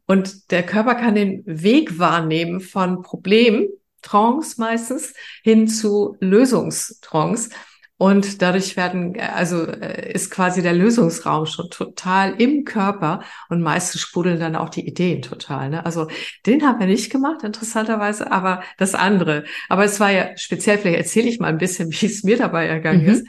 Und 0.07 0.51
der 0.51 0.65
Körper 0.65 0.97
kann 0.97 1.15
den 1.15 1.43
Weg 1.47 1.99
wahrnehmen 1.99 2.61
von 2.61 3.01
Problem, 3.01 3.69
Trance 4.03 4.61
meistens, 4.61 5.15
hin 5.43 5.69
zu 5.69 6.17
Lösungstrance. 6.21 7.51
Und 8.01 8.43
dadurch 8.43 8.77
werden, 8.77 9.19
also 9.19 9.67
äh, 9.67 10.13
ist 10.13 10.31
quasi 10.31 10.63
der 10.63 10.73
Lösungsraum 10.73 11.47
schon 11.47 11.69
total 11.69 12.41
im 12.41 12.65
Körper 12.65 13.25
und 13.49 13.61
meistens 13.61 14.01
sprudeln 14.01 14.39
dann 14.39 14.55
auch 14.55 14.69
die 14.69 14.87
Ideen 14.87 15.21
total. 15.21 15.69
Ne? 15.71 15.85
Also 15.85 16.07
den 16.47 16.65
haben 16.65 16.79
wir 16.79 16.87
nicht 16.87 17.11
gemacht, 17.11 17.43
interessanterweise, 17.43 18.31
aber 18.31 18.63
das 18.77 18.95
andere. 18.95 19.45
Aber 19.69 19.85
es 19.85 19.99
war 19.99 20.13
ja 20.13 20.37
speziell, 20.37 20.79
vielleicht 20.79 20.99
erzähle 20.99 21.29
ich 21.29 21.41
mal 21.41 21.49
ein 21.49 21.59
bisschen, 21.59 21.91
wie 22.01 22.07
es 22.07 22.23
mir 22.23 22.37
dabei 22.37 22.69
ergangen 22.69 23.03
mhm. 23.03 23.09
ist. 23.09 23.27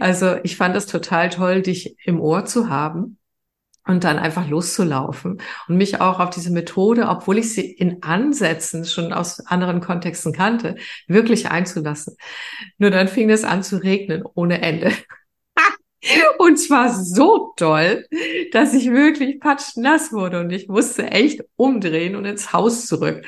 Also 0.00 0.36
ich 0.42 0.56
fand 0.56 0.76
es 0.76 0.86
total 0.86 1.30
toll, 1.30 1.62
dich 1.62 1.94
im 2.04 2.20
Ohr 2.20 2.44
zu 2.44 2.68
haben 2.68 3.18
und 3.86 4.04
dann 4.04 4.18
einfach 4.18 4.48
loszulaufen 4.48 5.40
und 5.68 5.76
mich 5.76 6.00
auch 6.00 6.20
auf 6.20 6.30
diese 6.30 6.52
Methode, 6.52 7.08
obwohl 7.08 7.38
ich 7.38 7.52
sie 7.52 7.70
in 7.70 8.02
Ansätzen 8.02 8.84
schon 8.84 9.12
aus 9.12 9.40
anderen 9.46 9.80
Kontexten 9.80 10.32
kannte, 10.32 10.76
wirklich 11.08 11.50
einzulassen. 11.50 12.16
Nur 12.78 12.90
dann 12.90 13.08
fing 13.08 13.30
es 13.30 13.44
an 13.44 13.62
zu 13.62 13.82
regnen 13.82 14.22
ohne 14.34 14.62
Ende. 14.62 14.92
Und 16.38 16.56
zwar 16.56 16.92
so 16.92 17.52
doll, 17.56 18.06
dass 18.52 18.74
ich 18.74 18.90
wirklich 18.90 19.38
patschnass 19.38 20.12
wurde 20.12 20.40
und 20.40 20.50
ich 20.50 20.66
musste 20.66 21.06
echt 21.12 21.42
umdrehen 21.54 22.16
und 22.16 22.24
ins 22.24 22.52
Haus 22.52 22.86
zurück. 22.86 23.24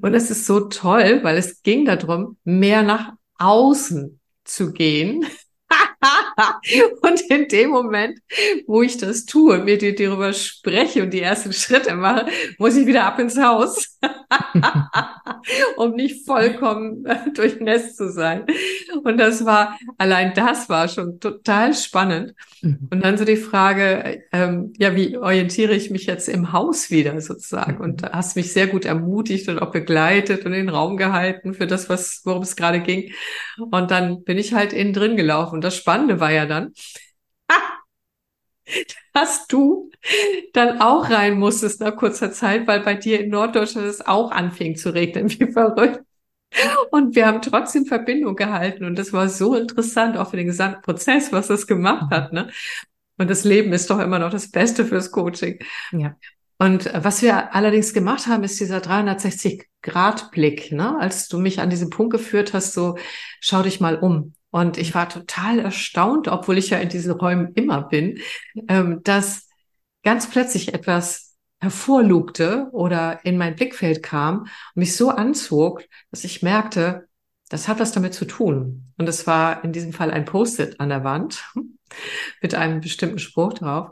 Und 0.00 0.14
es 0.14 0.30
ist 0.30 0.46
so 0.46 0.60
toll, 0.60 1.24
weil 1.24 1.36
es 1.36 1.62
ging 1.64 1.84
darum, 1.84 2.36
mehr 2.44 2.84
nach 2.84 3.14
außen 3.38 4.20
zu 4.44 4.72
gehen 4.72 5.26
und 7.02 7.20
in 7.30 7.48
dem 7.48 7.70
Moment, 7.70 8.18
wo 8.66 8.82
ich 8.82 8.96
das 8.96 9.24
tue, 9.24 9.58
mir 9.58 9.78
die, 9.78 9.94
darüber 9.94 10.32
spreche 10.32 11.02
und 11.02 11.10
die 11.10 11.20
ersten 11.20 11.52
Schritte 11.52 11.94
mache, 11.94 12.26
muss 12.58 12.76
ich 12.76 12.86
wieder 12.86 13.04
ab 13.04 13.18
ins 13.18 13.38
Haus, 13.40 13.98
um 15.76 15.92
nicht 15.92 16.26
vollkommen 16.26 17.04
durchnässt 17.34 17.96
zu 17.96 18.10
sein. 18.10 18.46
Und 19.02 19.18
das 19.18 19.44
war, 19.44 19.78
allein 19.98 20.32
das 20.34 20.68
war 20.68 20.88
schon 20.88 21.20
total 21.20 21.74
spannend. 21.74 22.34
Mhm. 22.62 22.88
Und 22.90 23.04
dann 23.04 23.16
so 23.18 23.24
die 23.24 23.36
Frage, 23.36 24.22
ähm, 24.32 24.72
ja, 24.78 24.96
wie 24.96 25.16
orientiere 25.16 25.74
ich 25.74 25.90
mich 25.90 26.06
jetzt 26.06 26.28
im 26.28 26.52
Haus 26.52 26.90
wieder 26.90 27.20
sozusagen? 27.20 27.78
Und 27.78 28.02
da 28.02 28.12
hast 28.12 28.36
mich 28.36 28.52
sehr 28.52 28.66
gut 28.66 28.84
ermutigt 28.84 29.48
und 29.48 29.58
auch 29.60 29.70
begleitet 29.70 30.44
und 30.44 30.52
den 30.52 30.68
Raum 30.68 30.96
gehalten 30.96 31.54
für 31.54 31.66
das, 31.66 31.88
was, 31.88 32.22
worum 32.24 32.42
es 32.42 32.56
gerade 32.56 32.80
ging. 32.80 33.12
Und 33.70 33.90
dann 33.90 34.24
bin 34.24 34.38
ich 34.38 34.54
halt 34.54 34.72
innen 34.72 34.92
drin 34.92 35.16
gelaufen. 35.16 35.56
Und 35.56 35.64
das 35.64 35.76
Spannende 35.76 36.20
war 36.20 36.23
ja 36.30 36.46
dann, 36.46 36.72
dass 39.12 39.46
du 39.46 39.90
dann 40.52 40.80
auch 40.80 41.10
rein 41.10 41.38
musstest 41.38 41.80
nach 41.80 41.96
kurzer 41.96 42.32
Zeit, 42.32 42.66
weil 42.66 42.80
bei 42.80 42.94
dir 42.94 43.20
in 43.20 43.30
Norddeutschland 43.30 43.86
es 43.86 44.06
auch 44.06 44.30
anfing 44.30 44.76
zu 44.76 44.92
regnen, 44.94 45.30
wie 45.38 45.52
verrückt. 45.52 46.00
Und 46.90 47.16
wir 47.16 47.26
haben 47.26 47.42
trotzdem 47.42 47.84
Verbindung 47.84 48.36
gehalten 48.36 48.84
und 48.84 48.96
das 48.96 49.12
war 49.12 49.28
so 49.28 49.56
interessant, 49.56 50.16
auch 50.16 50.30
für 50.30 50.36
den 50.36 50.46
gesamten 50.46 50.82
Prozess, 50.82 51.32
was 51.32 51.48
das 51.48 51.66
gemacht 51.66 52.12
hat. 52.12 52.32
Ne? 52.32 52.48
Und 53.18 53.28
das 53.28 53.44
Leben 53.44 53.72
ist 53.72 53.90
doch 53.90 53.98
immer 53.98 54.18
noch 54.20 54.30
das 54.30 54.50
Beste 54.50 54.84
fürs 54.84 55.10
Coaching. 55.10 55.58
Ja. 55.92 56.16
Und 56.58 56.90
was 56.94 57.22
wir 57.22 57.54
allerdings 57.54 57.92
gemacht 57.92 58.26
haben, 58.28 58.44
ist 58.44 58.60
dieser 58.60 58.78
360-Grad-Blick, 58.78 60.70
ne? 60.72 60.96
als 60.98 61.28
du 61.28 61.38
mich 61.38 61.60
an 61.60 61.70
diesen 61.70 61.90
Punkt 61.90 62.12
geführt 62.12 62.54
hast, 62.54 62.72
so 62.72 62.96
schau 63.40 63.62
dich 63.62 63.80
mal 63.80 63.96
um. 63.98 64.34
Und 64.54 64.78
ich 64.78 64.94
war 64.94 65.08
total 65.08 65.58
erstaunt, 65.58 66.28
obwohl 66.28 66.58
ich 66.58 66.70
ja 66.70 66.78
in 66.78 66.88
diesen 66.88 67.10
Räumen 67.10 67.54
immer 67.54 67.82
bin, 67.88 68.20
ähm, 68.68 69.00
dass 69.02 69.48
ganz 70.04 70.30
plötzlich 70.30 70.72
etwas 70.72 71.34
hervorlugte 71.58 72.68
oder 72.70 73.24
in 73.24 73.36
mein 73.36 73.56
Blickfeld 73.56 74.04
kam 74.04 74.42
und 74.42 74.50
mich 74.76 74.94
so 74.94 75.10
anzog, 75.10 75.82
dass 76.12 76.22
ich 76.22 76.44
merkte, 76.44 77.08
das 77.48 77.66
hat 77.66 77.80
was 77.80 77.90
damit 77.90 78.14
zu 78.14 78.26
tun. 78.26 78.92
Und 78.96 79.08
es 79.08 79.26
war 79.26 79.64
in 79.64 79.72
diesem 79.72 79.92
Fall 79.92 80.12
ein 80.12 80.24
Post-it 80.24 80.78
an 80.78 80.88
der 80.88 81.02
Wand 81.02 81.44
mit 82.40 82.54
einem 82.54 82.80
bestimmten 82.80 83.18
Spruch 83.18 83.54
drauf. 83.54 83.90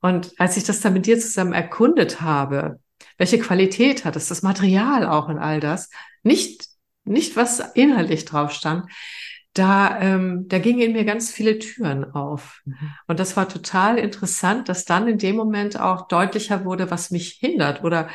Und 0.00 0.32
als 0.40 0.56
ich 0.56 0.64
das 0.64 0.80
dann 0.80 0.94
mit 0.94 1.04
dir 1.04 1.20
zusammen 1.20 1.52
erkundet 1.52 2.22
habe, 2.22 2.80
welche 3.18 3.38
Qualität 3.38 4.06
hat 4.06 4.16
es, 4.16 4.28
das 4.28 4.40
Material 4.40 5.06
auch 5.06 5.28
und 5.28 5.38
all 5.38 5.60
das, 5.60 5.90
nicht, 6.22 6.66
nicht 7.04 7.36
was 7.36 7.58
inhaltlich 7.74 8.24
drauf 8.24 8.52
stand, 8.52 8.86
da, 9.58 10.00
ähm, 10.00 10.46
da 10.48 10.58
gingen 10.58 10.80
in 10.80 10.92
mir 10.92 11.04
ganz 11.04 11.30
viele 11.30 11.58
Türen 11.58 12.12
auf. 12.12 12.62
Und 13.06 13.18
das 13.18 13.36
war 13.36 13.48
total 13.48 13.98
interessant, 13.98 14.68
dass 14.68 14.84
dann 14.84 15.08
in 15.08 15.18
dem 15.18 15.36
Moment 15.36 15.80
auch 15.80 16.08
deutlicher 16.08 16.64
wurde, 16.64 16.90
was 16.90 17.10
mich 17.10 17.38
hindert 17.40 17.82
oder 17.82 18.08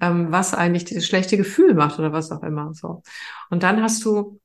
ähm, 0.00 0.30
was 0.30 0.54
eigentlich 0.54 0.84
dieses 0.84 1.06
schlechte 1.06 1.36
Gefühl 1.36 1.74
macht 1.74 1.98
oder 1.98 2.12
was 2.12 2.30
auch 2.30 2.42
immer. 2.42 2.72
So. 2.74 3.02
Und 3.50 3.62
dann 3.62 3.82
hast 3.82 4.04
du 4.04 4.40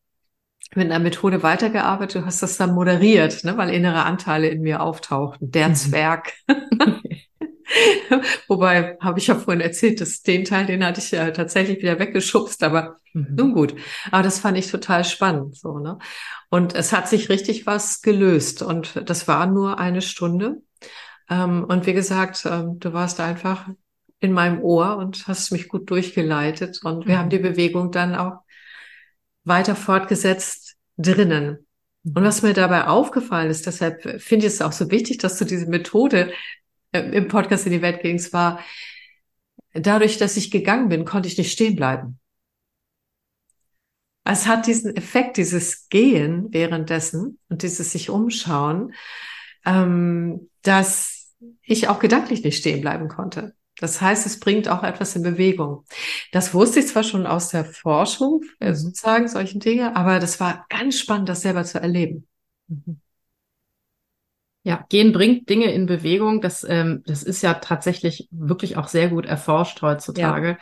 mit 0.74 0.86
einer 0.86 1.00
Methode 1.00 1.44
weitergearbeitet, 1.44 2.22
du 2.22 2.26
hast 2.26 2.42
das 2.42 2.58
dann 2.58 2.74
moderiert, 2.74 3.44
ne, 3.44 3.58
weil 3.58 3.70
innere 3.70 4.04
Anteile 4.04 4.48
in 4.48 4.62
mir 4.62 4.82
auftauchten. 4.82 5.52
Der 5.52 5.70
mhm. 5.70 5.76
Zwerg. 5.76 6.34
Wobei, 8.48 8.98
habe 9.00 9.20
ich 9.20 9.28
ja 9.28 9.36
vorhin 9.36 9.62
erzählt, 9.62 10.02
dass 10.02 10.22
den 10.22 10.46
Teil, 10.46 10.66
den 10.66 10.86
hatte 10.86 11.00
ich 11.00 11.12
ja 11.12 11.32
tatsächlich 11.32 11.82
wieder 11.82 12.00
weggeschubst, 12.00 12.64
aber 12.64 13.00
mhm. 13.14 13.28
nun 13.36 13.54
gut. 13.54 13.76
Aber 14.12 14.24
das 14.24 14.40
fand 14.40 14.58
ich 14.58 14.70
total 14.70 15.04
spannend, 15.04 15.58
so, 15.58 15.80
ne? 15.80 15.98
Und 16.50 16.76
es 16.76 16.92
hat 16.92 17.08
sich 17.08 17.30
richtig 17.30 17.66
was 17.66 18.02
gelöst 18.02 18.62
und 18.62 19.10
das 19.10 19.28
war 19.28 19.48
nur 19.48 19.80
eine 19.80 20.02
Stunde. 20.02 20.62
Ähm, 21.30 21.64
und 21.64 21.86
wie 21.86 21.94
gesagt, 21.94 22.46
ähm, 22.46 22.80
du 22.80 22.94
warst 22.94 23.20
einfach 23.20 23.70
in 24.20 24.34
meinem 24.34 24.62
Ohr 24.62 24.98
und 24.98 25.28
hast 25.28 25.52
mich 25.52 25.68
gut 25.68 25.90
durchgeleitet 25.90 26.82
und 26.84 27.08
wir 27.08 27.16
mhm. 27.16 27.20
haben 27.20 27.30
die 27.30 27.40
Bewegung 27.40 27.92
dann 27.92 28.16
auch 28.16 28.42
weiter 29.44 29.76
fortgesetzt 29.76 30.76
drinnen. 30.98 31.66
Und 32.04 32.22
mhm. 32.22 32.24
was 32.24 32.42
mir 32.42 32.54
dabei 32.54 32.88
aufgefallen 32.88 33.50
ist, 33.50 33.66
deshalb 33.66 34.22
finde 34.22 34.48
ich 34.48 34.54
es 34.54 34.62
auch 34.62 34.72
so 34.72 34.92
wichtig, 34.92 35.20
dass 35.20 35.38
du 35.38 35.46
diese 35.46 35.68
Methode 35.68 36.32
im 36.92 37.28
Podcast 37.28 37.66
in 37.66 37.72
die 37.72 37.82
Welt 37.82 38.02
gingst, 38.02 38.34
war, 38.34 38.60
dadurch, 39.74 40.18
dass 40.18 40.38
ich 40.38 40.52
gegangen 40.52 40.90
bin, 40.90 41.06
konnte 41.06 41.28
ich 41.28 41.38
nicht 41.38 41.52
stehen 41.52 41.76
bleiben. 41.76 42.20
Es 44.24 44.48
hat 44.48 44.68
diesen 44.68 44.96
Effekt, 44.96 45.38
dieses 45.38 45.90
Gehen 45.90 46.48
währenddessen 46.52 47.40
und 47.50 47.64
dieses 47.64 47.92
sich 47.92 48.10
umschauen, 48.10 48.94
ähm, 49.66 50.50
dass 50.62 51.34
ich 51.64 51.88
auch 51.88 52.00
gedanklich 52.00 52.44
nicht 52.44 52.58
stehen 52.58 52.82
bleiben 52.82 53.08
konnte. 53.08 53.56
Das 53.80 54.00
heißt, 54.00 54.28
es 54.28 54.40
bringt 54.40 54.68
auch 54.68 54.84
etwas 54.84 55.16
in 55.16 55.24
Bewegung. 55.24 55.86
Das 56.32 56.54
wusste 56.54 56.80
ich 56.80 56.88
zwar 56.88 57.04
schon 57.04 57.26
aus 57.26 57.50
der 57.50 57.66
Forschung, 57.66 58.44
äh, 58.60 58.76
sozusagen, 58.76 59.28
solchen 59.28 59.60
Dinge, 59.60 59.96
aber 59.96 60.20
das 60.20 60.40
war 60.40 60.66
ganz 60.70 61.00
spannend, 61.00 61.30
das 61.30 61.42
selber 61.42 61.64
zu 61.64 61.82
erleben. 61.82 62.28
Mhm. 62.68 63.02
Ja, 64.64 64.86
Gehen 64.90 65.12
bringt 65.12 65.50
Dinge 65.50 65.72
in 65.72 65.88
Bewegung. 65.88 66.40
Das, 66.40 66.64
ähm, 66.64 67.02
das 67.08 67.24
ist 67.24 67.42
ja 67.42 67.56
tatsächlich 67.56 68.28
wirklich 68.30 68.78
auch 68.78 68.88
sehr 68.88 69.10
gut 69.10 69.26
erforscht 69.26 69.82
heutzutage. 69.82 70.50
Ja. 70.50 70.58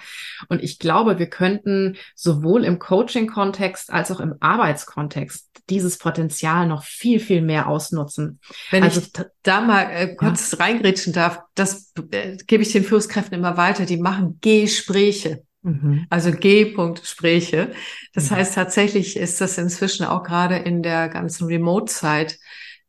Und 0.48 0.64
ich 0.64 0.80
glaube, 0.80 1.20
wir 1.20 1.28
könnten 1.28 1.98
sowohl 2.16 2.64
im 2.64 2.80
Coaching-Kontext 2.80 3.92
als 3.92 4.10
auch 4.12 4.22
im 4.22 4.36
Arbeitskontext 4.40 5.50
dieses 5.70 5.98
Potenzial 5.98 6.66
noch 6.66 6.84
viel, 6.84 7.20
viel 7.20 7.42
mehr 7.42 7.68
ausnutzen. 7.68 8.40
Wenn 8.72 8.84
also, 8.84 9.02
ich 9.02 9.12
da 9.44 9.62
mal 9.62 9.84
äh, 9.92 10.16
kurz 10.16 10.54
ja. 10.54 10.60
reingrätschen 10.60 11.12
darf, 11.12 11.40
das 11.54 11.94
äh, 12.12 12.38
gebe 12.48 12.64
ich 12.64 12.72
den 12.72 12.86
Führungskräften 12.86 13.38
immer 13.38 13.58
weiter. 13.58 13.86
Die 13.86 13.98
machen 13.98 14.40
Gespräche. 14.42 15.44
Mhm. 15.62 16.06
Also 16.10 16.32
G-Punkt-Gespräche. 16.32 17.74
Das 18.14 18.32
mhm. 18.32 18.36
heißt, 18.38 18.56
tatsächlich 18.56 19.18
ist 19.18 19.42
das 19.42 19.58
inzwischen 19.58 20.06
auch 20.06 20.24
gerade 20.24 20.56
in 20.56 20.84
der 20.84 21.10
ganzen 21.10 21.48
Remote-Zeit 21.48 22.40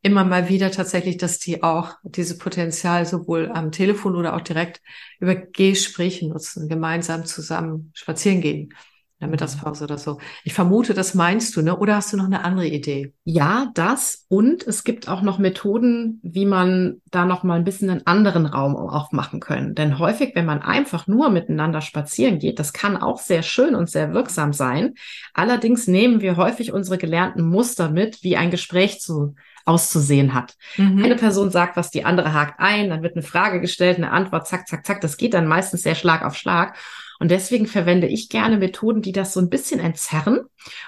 immer 0.02 0.24
mal 0.24 0.48
wieder 0.48 0.70
tatsächlich, 0.70 1.18
dass 1.18 1.38
die 1.38 1.62
auch 1.62 1.94
diese 2.02 2.38
Potenzial 2.38 3.06
sowohl 3.06 3.50
am 3.52 3.70
Telefon 3.72 4.16
oder 4.16 4.34
auch 4.34 4.40
direkt 4.40 4.80
über 5.18 5.34
Gespräche 5.34 6.28
nutzen, 6.28 6.68
gemeinsam 6.68 7.26
zusammen 7.26 7.90
spazieren 7.94 8.40
gehen. 8.40 8.72
In 9.20 9.26
der 9.26 9.28
mhm. 9.28 9.32
Mittagspause 9.32 9.84
oder 9.84 9.98
so. 9.98 10.18
Ich 10.44 10.54
vermute, 10.54 10.94
das 10.94 11.12
meinst 11.12 11.54
du, 11.54 11.60
ne? 11.60 11.76
Oder 11.76 11.96
hast 11.96 12.10
du 12.10 12.16
noch 12.16 12.24
eine 12.24 12.42
andere 12.42 12.66
Idee? 12.66 13.12
Ja, 13.24 13.70
das. 13.74 14.24
Und 14.28 14.66
es 14.66 14.82
gibt 14.82 15.08
auch 15.08 15.20
noch 15.20 15.38
Methoden, 15.38 16.20
wie 16.22 16.46
man 16.46 17.02
da 17.10 17.26
noch 17.26 17.42
mal 17.42 17.56
ein 17.56 17.64
bisschen 17.64 17.90
einen 17.90 18.06
anderen 18.06 18.46
Raum 18.46 18.74
aufmachen 18.76 19.40
können. 19.40 19.74
Denn 19.74 19.98
häufig, 19.98 20.34
wenn 20.34 20.46
man 20.46 20.62
einfach 20.62 21.06
nur 21.06 21.28
miteinander 21.28 21.82
spazieren 21.82 22.38
geht, 22.38 22.58
das 22.58 22.72
kann 22.72 22.96
auch 22.96 23.18
sehr 23.18 23.42
schön 23.42 23.74
und 23.74 23.90
sehr 23.90 24.14
wirksam 24.14 24.54
sein. 24.54 24.94
Allerdings 25.34 25.86
nehmen 25.86 26.22
wir 26.22 26.38
häufig 26.38 26.72
unsere 26.72 26.96
gelernten 26.96 27.46
Muster 27.46 27.90
mit, 27.90 28.22
wie 28.22 28.38
ein 28.38 28.50
Gespräch 28.50 29.00
zu 29.00 29.34
auszusehen 29.70 30.34
hat. 30.34 30.56
Mhm. 30.76 31.04
Eine 31.04 31.16
Person 31.16 31.50
sagt 31.50 31.76
was, 31.76 31.90
die 31.90 32.04
andere 32.04 32.34
hakt 32.34 32.58
ein, 32.58 32.90
dann 32.90 33.02
wird 33.02 33.14
eine 33.14 33.22
Frage 33.22 33.60
gestellt, 33.60 33.96
eine 33.96 34.10
Antwort, 34.10 34.48
zack, 34.48 34.66
zack, 34.66 34.84
zack. 34.84 35.00
Das 35.00 35.16
geht 35.16 35.34
dann 35.34 35.46
meistens 35.46 35.82
sehr 35.82 35.94
Schlag 35.94 36.24
auf 36.24 36.36
Schlag. 36.36 36.76
Und 37.20 37.30
deswegen 37.30 37.66
verwende 37.66 38.06
ich 38.06 38.30
gerne 38.30 38.56
Methoden, 38.56 39.02
die 39.02 39.12
das 39.12 39.34
so 39.34 39.40
ein 39.40 39.50
bisschen 39.50 39.78
entzerren 39.78 40.40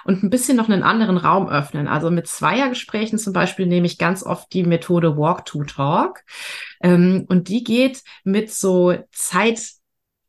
und 0.04 0.22
ein 0.22 0.30
bisschen 0.30 0.56
noch 0.56 0.68
einen 0.68 0.82
anderen 0.82 1.18
Raum 1.18 1.46
öffnen. 1.46 1.88
Also 1.88 2.10
mit 2.10 2.26
Zweiergesprächen 2.26 3.18
zum 3.18 3.34
Beispiel 3.34 3.66
nehme 3.66 3.86
ich 3.86 3.98
ganz 3.98 4.24
oft 4.24 4.50
die 4.54 4.64
Methode 4.64 5.18
Walk 5.18 5.44
to 5.44 5.62
Talk. 5.64 6.20
Ähm, 6.82 7.26
und 7.28 7.48
die 7.48 7.62
geht 7.62 8.02
mit 8.24 8.50
so 8.50 8.94
Zeit 9.12 9.60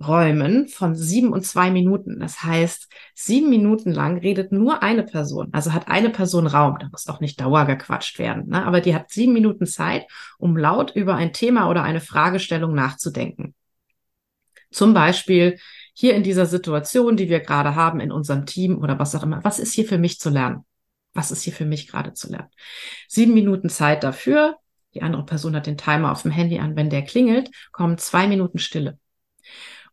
Räumen 0.07 0.67
von 0.67 0.95
sieben 0.95 1.33
und 1.33 1.45
zwei 1.45 1.71
Minuten. 1.71 2.19
Das 2.19 2.43
heißt, 2.43 2.89
sieben 3.13 3.49
Minuten 3.49 3.91
lang 3.91 4.17
redet 4.17 4.51
nur 4.51 4.83
eine 4.83 5.03
Person. 5.03 5.49
Also 5.51 5.73
hat 5.73 5.87
eine 5.87 6.09
Person 6.09 6.47
Raum. 6.47 6.77
Da 6.79 6.89
muss 6.89 7.07
auch 7.07 7.19
nicht 7.19 7.39
Dauer 7.39 7.65
gequatscht 7.65 8.19
werden. 8.19 8.49
Ne? 8.49 8.65
Aber 8.65 8.81
die 8.81 8.95
hat 8.95 9.11
sieben 9.11 9.33
Minuten 9.33 9.65
Zeit, 9.65 10.05
um 10.37 10.57
laut 10.57 10.91
über 10.95 11.15
ein 11.15 11.33
Thema 11.33 11.69
oder 11.69 11.83
eine 11.83 12.01
Fragestellung 12.01 12.73
nachzudenken. 12.73 13.55
Zum 14.71 14.93
Beispiel 14.93 15.59
hier 15.93 16.15
in 16.15 16.23
dieser 16.23 16.45
Situation, 16.45 17.15
die 17.15 17.29
wir 17.29 17.39
gerade 17.39 17.75
haben 17.75 17.99
in 17.99 18.11
unserem 18.11 18.45
Team 18.45 18.79
oder 18.79 18.97
was 18.99 19.15
auch 19.15 19.23
immer. 19.23 19.43
Was 19.43 19.59
ist 19.59 19.73
hier 19.73 19.85
für 19.85 19.99
mich 19.99 20.19
zu 20.19 20.29
lernen? 20.29 20.65
Was 21.13 21.31
ist 21.31 21.43
hier 21.43 21.53
für 21.53 21.65
mich 21.65 21.87
gerade 21.87 22.13
zu 22.13 22.31
lernen? 22.31 22.49
Sieben 23.07 23.33
Minuten 23.33 23.69
Zeit 23.69 24.03
dafür. 24.03 24.57
Die 24.95 25.01
andere 25.01 25.25
Person 25.25 25.55
hat 25.55 25.67
den 25.67 25.77
Timer 25.77 26.11
auf 26.11 26.23
dem 26.23 26.31
Handy 26.31 26.59
an. 26.59 26.75
Wenn 26.75 26.89
der 26.89 27.03
klingelt, 27.03 27.51
kommen 27.71 27.97
zwei 27.97 28.27
Minuten 28.27 28.59
Stille. 28.59 28.97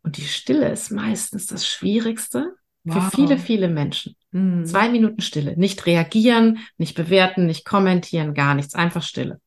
Und 0.03 0.17
die 0.17 0.25
Stille 0.25 0.69
ist 0.69 0.91
meistens 0.91 1.45
das 1.45 1.67
Schwierigste 1.67 2.55
wow. 2.83 3.03
für 3.03 3.15
viele, 3.15 3.37
viele 3.37 3.67
Menschen. 3.69 4.15
Mhm. 4.31 4.65
Zwei 4.65 4.89
Minuten 4.89 5.21
Stille. 5.21 5.55
Nicht 5.57 5.85
reagieren, 5.85 6.59
nicht 6.77 6.95
bewerten, 6.95 7.45
nicht 7.45 7.65
kommentieren, 7.65 8.33
gar 8.33 8.55
nichts. 8.55 8.73
Einfach 8.73 9.03
Stille. 9.03 9.39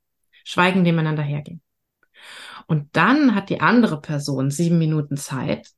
Schweigen 0.44 0.82
nebeneinander 0.82 1.22
hergehen. 1.22 1.60
Und 2.66 2.88
dann 2.92 3.34
hat 3.34 3.50
die 3.50 3.60
andere 3.60 4.00
Person 4.00 4.50
sieben 4.50 4.78
Minuten 4.78 5.16
Zeit, 5.16 5.68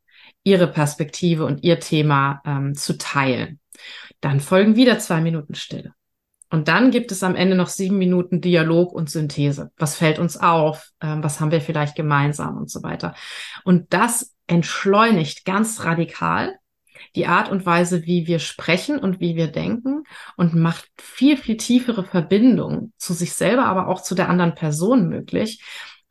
ihre 0.44 0.68
Perspektive 0.68 1.44
und 1.44 1.64
ihr 1.64 1.80
Thema 1.80 2.40
ähm, 2.44 2.74
zu 2.74 2.98
teilen. 2.98 3.60
Dann 4.20 4.40
folgen 4.40 4.76
wieder 4.76 4.98
zwei 4.98 5.20
Minuten 5.20 5.54
Stille. 5.54 5.94
Und 6.50 6.68
dann 6.68 6.90
gibt 6.90 7.10
es 7.12 7.22
am 7.22 7.34
Ende 7.34 7.56
noch 7.56 7.68
sieben 7.68 7.98
Minuten 7.98 8.40
Dialog 8.40 8.92
und 8.92 9.10
Synthese. 9.10 9.72
Was 9.76 9.96
fällt 9.96 10.18
uns 10.18 10.36
auf? 10.36 10.90
Ähm, 11.00 11.22
was 11.22 11.40
haben 11.40 11.50
wir 11.50 11.60
vielleicht 11.60 11.96
gemeinsam 11.96 12.56
und 12.56 12.70
so 12.70 12.82
weiter. 12.82 13.14
Und 13.64 13.92
das 13.92 14.34
entschleunigt 14.46 15.44
ganz 15.44 15.84
radikal 15.84 16.54
die 17.14 17.26
Art 17.26 17.50
und 17.50 17.66
Weise, 17.66 18.06
wie 18.06 18.26
wir 18.26 18.38
sprechen 18.38 18.98
und 18.98 19.20
wie 19.20 19.36
wir 19.36 19.48
denken 19.48 20.04
und 20.36 20.54
macht 20.54 20.88
viel, 20.96 21.36
viel 21.36 21.56
tiefere 21.56 22.04
Verbindungen 22.04 22.92
zu 22.96 23.12
sich 23.12 23.34
selber, 23.34 23.66
aber 23.66 23.88
auch 23.88 24.02
zu 24.02 24.14
der 24.14 24.28
anderen 24.28 24.54
Person 24.54 25.08
möglich. 25.08 25.62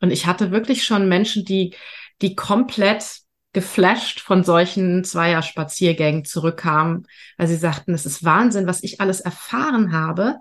Und 0.02 0.12
ich 0.12 0.26
hatte 0.26 0.52
wirklich 0.52 0.84
schon 0.84 1.08
Menschen, 1.08 1.46
die, 1.46 1.76
die 2.22 2.36
komplett 2.36 3.25
geflasht 3.56 4.20
von 4.20 4.44
solchen 4.44 5.06
Zweier-Spaziergängen 5.06 6.26
zurückkamen, 6.26 7.08
weil 7.38 7.48
sie 7.48 7.56
sagten, 7.56 7.94
es 7.94 8.06
ist 8.06 8.26
Wahnsinn, 8.26 8.68
was 8.68 8.84
ich 8.84 9.00
alles 9.00 9.22
erfahren 9.22 9.94
habe, 9.94 10.36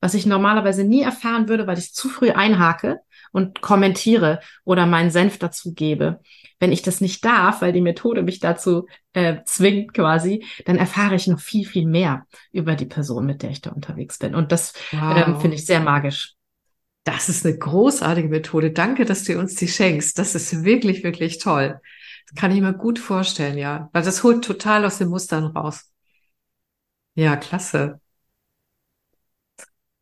was 0.00 0.14
ich 0.14 0.26
normalerweise 0.26 0.84
nie 0.84 1.02
erfahren 1.02 1.48
würde, 1.48 1.66
weil 1.66 1.76
ich 1.76 1.92
zu 1.92 2.08
früh 2.08 2.30
einhake 2.30 3.00
und 3.32 3.62
kommentiere 3.62 4.38
oder 4.64 4.86
meinen 4.86 5.10
Senf 5.10 5.38
dazu 5.38 5.74
gebe. 5.74 6.20
Wenn 6.60 6.70
ich 6.70 6.82
das 6.82 7.00
nicht 7.00 7.24
darf, 7.24 7.62
weil 7.62 7.72
die 7.72 7.80
Methode 7.80 8.22
mich 8.22 8.38
dazu 8.38 8.86
äh, 9.12 9.38
zwingt 9.44 9.92
quasi, 9.92 10.46
dann 10.64 10.76
erfahre 10.76 11.16
ich 11.16 11.26
noch 11.26 11.40
viel, 11.40 11.66
viel 11.66 11.86
mehr 11.86 12.26
über 12.52 12.76
die 12.76 12.86
Person, 12.86 13.26
mit 13.26 13.42
der 13.42 13.50
ich 13.50 13.60
da 13.60 13.70
unterwegs 13.70 14.18
bin. 14.18 14.36
Und 14.36 14.52
das 14.52 14.72
wow. 14.92 15.26
ähm, 15.26 15.40
finde 15.40 15.56
ich 15.56 15.66
sehr 15.66 15.80
magisch. 15.80 16.34
Das 17.02 17.28
ist 17.28 17.44
eine 17.44 17.58
großartige 17.58 18.28
Methode. 18.28 18.70
Danke, 18.70 19.04
dass 19.04 19.24
du 19.24 19.36
uns 19.36 19.56
die 19.56 19.66
schenkst. 19.66 20.16
Das 20.16 20.36
ist 20.36 20.62
wirklich, 20.62 21.02
wirklich 21.02 21.38
toll. 21.38 21.80
Kann 22.34 22.50
ich 22.50 22.60
mir 22.60 22.72
gut 22.72 22.98
vorstellen, 22.98 23.58
ja. 23.58 23.88
Weil 23.92 24.02
das 24.02 24.22
holt 24.22 24.44
total 24.44 24.84
aus 24.84 24.98
den 24.98 25.08
Mustern 25.08 25.44
raus. 25.46 25.90
Ja, 27.14 27.36
klasse. 27.36 28.00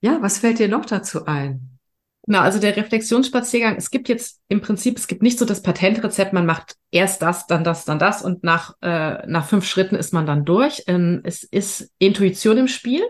Ja, 0.01 0.23
was 0.23 0.39
fällt 0.39 0.59
dir 0.59 0.69
noch 0.69 0.87
dazu 0.87 1.27
ein? 1.27 1.79
Na, 2.27 2.43
also 2.43 2.61
der 2.61 2.77
Reflexionsspaziergang, 2.77 3.77
es 3.77 3.91
gibt 3.91 4.09
jetzt 4.09 4.41
im 4.49 4.61
Prinzip, 4.61 4.99
es 4.99 5.09
gibt 5.09 5.23
nicht 5.23 5.39
so 5.39 5.45
das 5.45 5.63
Patentrezept, 5.63 6.33
man 6.33 6.47
macht 6.47 6.77
erst 6.91 7.23
das, 7.23 7.47
dann 7.47 7.65
das, 7.65 7.85
dann 7.87 7.99
das 7.99 8.23
und 8.23 8.45
nach, 8.45 8.75
äh, 8.83 9.27
nach 9.27 9.47
fünf 9.49 9.67
Schritten 9.67 9.97
ist 9.97 10.13
man 10.13 10.27
dann 10.27 10.45
durch. 10.45 10.85
Ähm, 10.87 11.23
es 11.25 11.43
ist 11.43 11.91
Intuition 11.99 12.59
im 12.59 12.69
Spiel. 12.69 13.03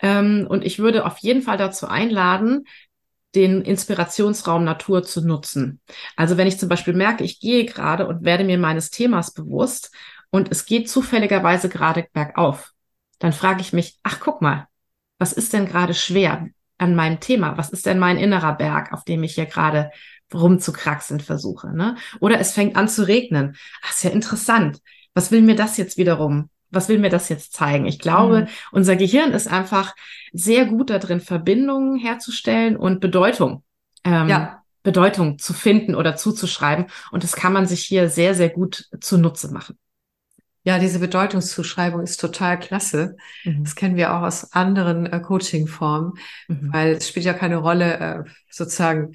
Ähm, 0.00 0.46
und 0.48 0.64
ich 0.64 0.78
würde 0.78 1.04
auf 1.06 1.18
jeden 1.18 1.42
Fall 1.42 1.58
dazu 1.58 1.88
einladen, 1.88 2.64
den 3.36 3.60
Inspirationsraum 3.60 4.64
Natur 4.64 5.02
zu 5.02 5.24
nutzen. 5.24 5.80
Also 6.16 6.36
wenn 6.36 6.46
ich 6.46 6.58
zum 6.58 6.68
Beispiel 6.68 6.94
merke, 6.94 7.22
ich 7.22 7.38
gehe 7.38 7.66
gerade 7.66 8.06
und 8.06 8.24
werde 8.24 8.44
mir 8.44 8.58
meines 8.58 8.90
Themas 8.90 9.32
bewusst 9.32 9.94
und 10.30 10.50
es 10.50 10.64
geht 10.64 10.88
zufälligerweise 10.88 11.68
gerade 11.68 12.06
bergauf, 12.12 12.72
dann 13.18 13.34
frage 13.34 13.60
ich 13.60 13.72
mich, 13.72 13.98
ach 14.02 14.20
guck 14.20 14.40
mal, 14.40 14.66
was 15.18 15.32
ist 15.32 15.52
denn 15.52 15.66
gerade 15.66 15.94
schwer 15.94 16.48
an 16.78 16.94
meinem 16.94 17.20
Thema? 17.20 17.58
Was 17.58 17.70
ist 17.70 17.86
denn 17.86 17.98
mein 17.98 18.16
innerer 18.16 18.54
Berg, 18.54 18.92
auf 18.92 19.04
dem 19.04 19.22
ich 19.22 19.34
hier 19.34 19.46
gerade 19.46 19.90
rumzukraxeln 20.32 21.20
versuche? 21.20 21.74
Ne? 21.74 21.96
Oder 22.20 22.40
es 22.40 22.52
fängt 22.52 22.76
an 22.76 22.88
zu 22.88 23.06
regnen. 23.06 23.56
Ach, 23.82 23.92
ist 23.92 24.04
ja 24.04 24.10
interessant. 24.10 24.80
Was 25.14 25.30
will 25.30 25.42
mir 25.42 25.56
das 25.56 25.76
jetzt 25.76 25.98
wiederum 25.98 26.50
was 26.76 26.88
will 26.88 26.98
mir 26.98 27.10
das 27.10 27.28
jetzt 27.28 27.54
zeigen? 27.54 27.86
Ich 27.86 27.98
glaube, 27.98 28.42
mhm. 28.42 28.48
unser 28.70 28.94
Gehirn 28.94 29.32
ist 29.32 29.48
einfach 29.48 29.94
sehr 30.32 30.66
gut 30.66 30.90
darin, 30.90 31.20
Verbindungen 31.20 31.98
herzustellen 31.98 32.76
und 32.76 33.00
Bedeutung. 33.00 33.64
Ähm, 34.04 34.28
ja. 34.28 34.62
Bedeutung 34.84 35.40
zu 35.40 35.52
finden 35.52 35.96
oder 35.96 36.14
zuzuschreiben. 36.14 36.86
Und 37.10 37.24
das 37.24 37.34
kann 37.34 37.52
man 37.52 37.66
sich 37.66 37.82
hier 37.82 38.08
sehr, 38.08 38.34
sehr 38.36 38.50
gut 38.50 38.88
zunutze 39.00 39.52
machen. 39.52 39.76
Ja, 40.62 40.78
diese 40.78 40.98
Bedeutungszuschreibung 41.00 42.02
ist 42.02 42.20
total 42.20 42.58
klasse. 42.58 43.16
Mhm. 43.44 43.64
Das 43.64 43.74
kennen 43.74 43.96
wir 43.96 44.14
auch 44.14 44.22
aus 44.22 44.52
anderen 44.52 45.06
äh, 45.06 45.20
Coaching-Formen, 45.20 46.14
mhm. 46.48 46.72
weil 46.72 46.92
es 46.92 47.08
spielt 47.08 47.26
ja 47.26 47.34
keine 47.34 47.56
Rolle, 47.56 47.98
äh, 47.98 48.30
sozusagen, 48.50 49.14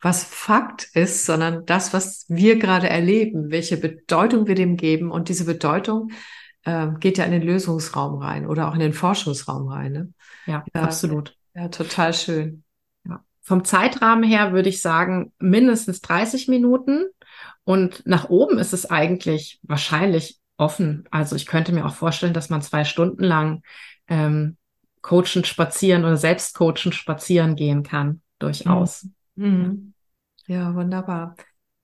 was 0.00 0.24
Fakt 0.24 0.88
ist, 0.94 1.24
sondern 1.24 1.66
das, 1.66 1.92
was 1.92 2.26
wir 2.28 2.58
gerade 2.58 2.88
erleben, 2.88 3.50
welche 3.50 3.76
Bedeutung 3.76 4.46
wir 4.46 4.54
dem 4.54 4.76
geben. 4.76 5.10
Und 5.10 5.28
diese 5.28 5.44
Bedeutung 5.44 6.10
äh, 6.66 6.88
geht 6.98 7.16
ja 7.16 7.24
in 7.24 7.30
den 7.30 7.42
Lösungsraum 7.42 8.20
rein 8.20 8.46
oder 8.46 8.68
auch 8.68 8.74
in 8.74 8.80
den 8.80 8.92
Forschungsraum 8.92 9.68
rein. 9.68 9.92
Ne? 9.92 10.12
Ja, 10.46 10.64
ja, 10.74 10.82
absolut. 10.82 11.36
Ja, 11.54 11.68
total 11.68 12.12
schön. 12.12 12.64
Ja. 13.08 13.24
Vom 13.40 13.64
Zeitrahmen 13.64 14.24
her 14.24 14.52
würde 14.52 14.68
ich 14.68 14.82
sagen, 14.82 15.32
mindestens 15.38 16.00
30 16.02 16.48
Minuten. 16.48 17.06
Und 17.64 18.04
nach 18.04 18.28
oben 18.28 18.58
ist 18.58 18.72
es 18.72 18.90
eigentlich 18.90 19.60
wahrscheinlich 19.62 20.38
offen. 20.56 21.04
Also 21.10 21.36
ich 21.36 21.46
könnte 21.46 21.72
mir 21.72 21.86
auch 21.86 21.94
vorstellen, 21.94 22.34
dass 22.34 22.50
man 22.50 22.62
zwei 22.62 22.84
Stunden 22.84 23.22
lang 23.22 23.62
ähm, 24.08 24.56
coachend 25.02 25.46
spazieren 25.46 26.04
oder 26.04 26.16
selbst 26.16 26.56
coachend 26.56 26.94
spazieren 26.94 27.54
gehen 27.54 27.84
kann. 27.84 28.22
Durchaus. 28.38 29.08
Mhm. 29.36 29.46
mhm. 29.46 29.92
Ja, 30.48 30.74
wunderbar. 30.76 31.34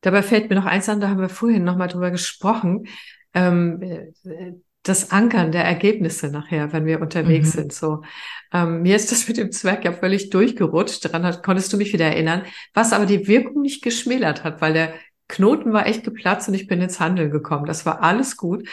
Dabei 0.03 0.23
fällt 0.23 0.49
mir 0.49 0.55
noch 0.55 0.67
eins 0.67 0.89
an, 0.89 1.01
da 1.01 1.09
haben 1.09 1.21
wir 1.21 1.29
vorhin 1.29 1.65
nochmal 1.65 1.89
drüber 1.89 2.13
gesprochen. 2.13 2.87
Ähm, 3.35 3.83
äh, 3.83 4.53
das 4.83 5.13
Ankern 5.13 5.53
der 5.53 5.65
Ergebnisse 5.65 6.29
nachher, 6.29 6.73
wenn 6.73 6.87
wir 6.87 7.01
unterwegs 7.01 7.49
mhm. 7.49 7.61
sind. 7.61 7.73
So, 7.73 8.03
ähm, 8.53 8.83
mir 8.83 8.97
ist 8.97 9.13
das 9.13 9.29
mit 9.29 9.37
dem 9.37 9.53
Zwerg 9.53 9.85
ja 9.85 9.93
völlig 9.93 10.31
durchgerutscht. 10.31 11.05
Daran 11.05 11.25
hat, 11.25 11.43
konntest 11.43 11.73
du 11.73 11.77
mich 11.77 11.93
wieder 11.93 12.07
erinnern, 12.07 12.43
was 12.75 12.93
aber 12.93 13.07
die 13.07 13.29
Wirkung 13.29 13.63
nicht 13.63 13.83
geschmälert 13.83 14.45
hat, 14.45 14.61
weil 14.61 14.73
der 14.73 14.95
Knoten 15.29 15.73
war 15.73 15.87
echt 15.87 16.05
geplatzt 16.05 16.49
und 16.49 16.55
ich 16.55 16.67
bin 16.67 16.81
ins 16.81 17.01
Handeln 17.01 17.31
gekommen. 17.31 17.67
Das 17.67 17.87
war 17.87 18.03
alles 18.03 18.37
gut. 18.37 18.69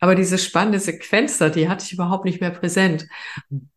Aber 0.00 0.14
diese 0.14 0.36
spannende 0.36 0.80
Sequenz 0.80 1.38
da, 1.38 1.48
die 1.48 1.66
hatte 1.66 1.84
ich 1.86 1.94
überhaupt 1.94 2.26
nicht 2.26 2.42
mehr 2.42 2.50
präsent. 2.50 3.06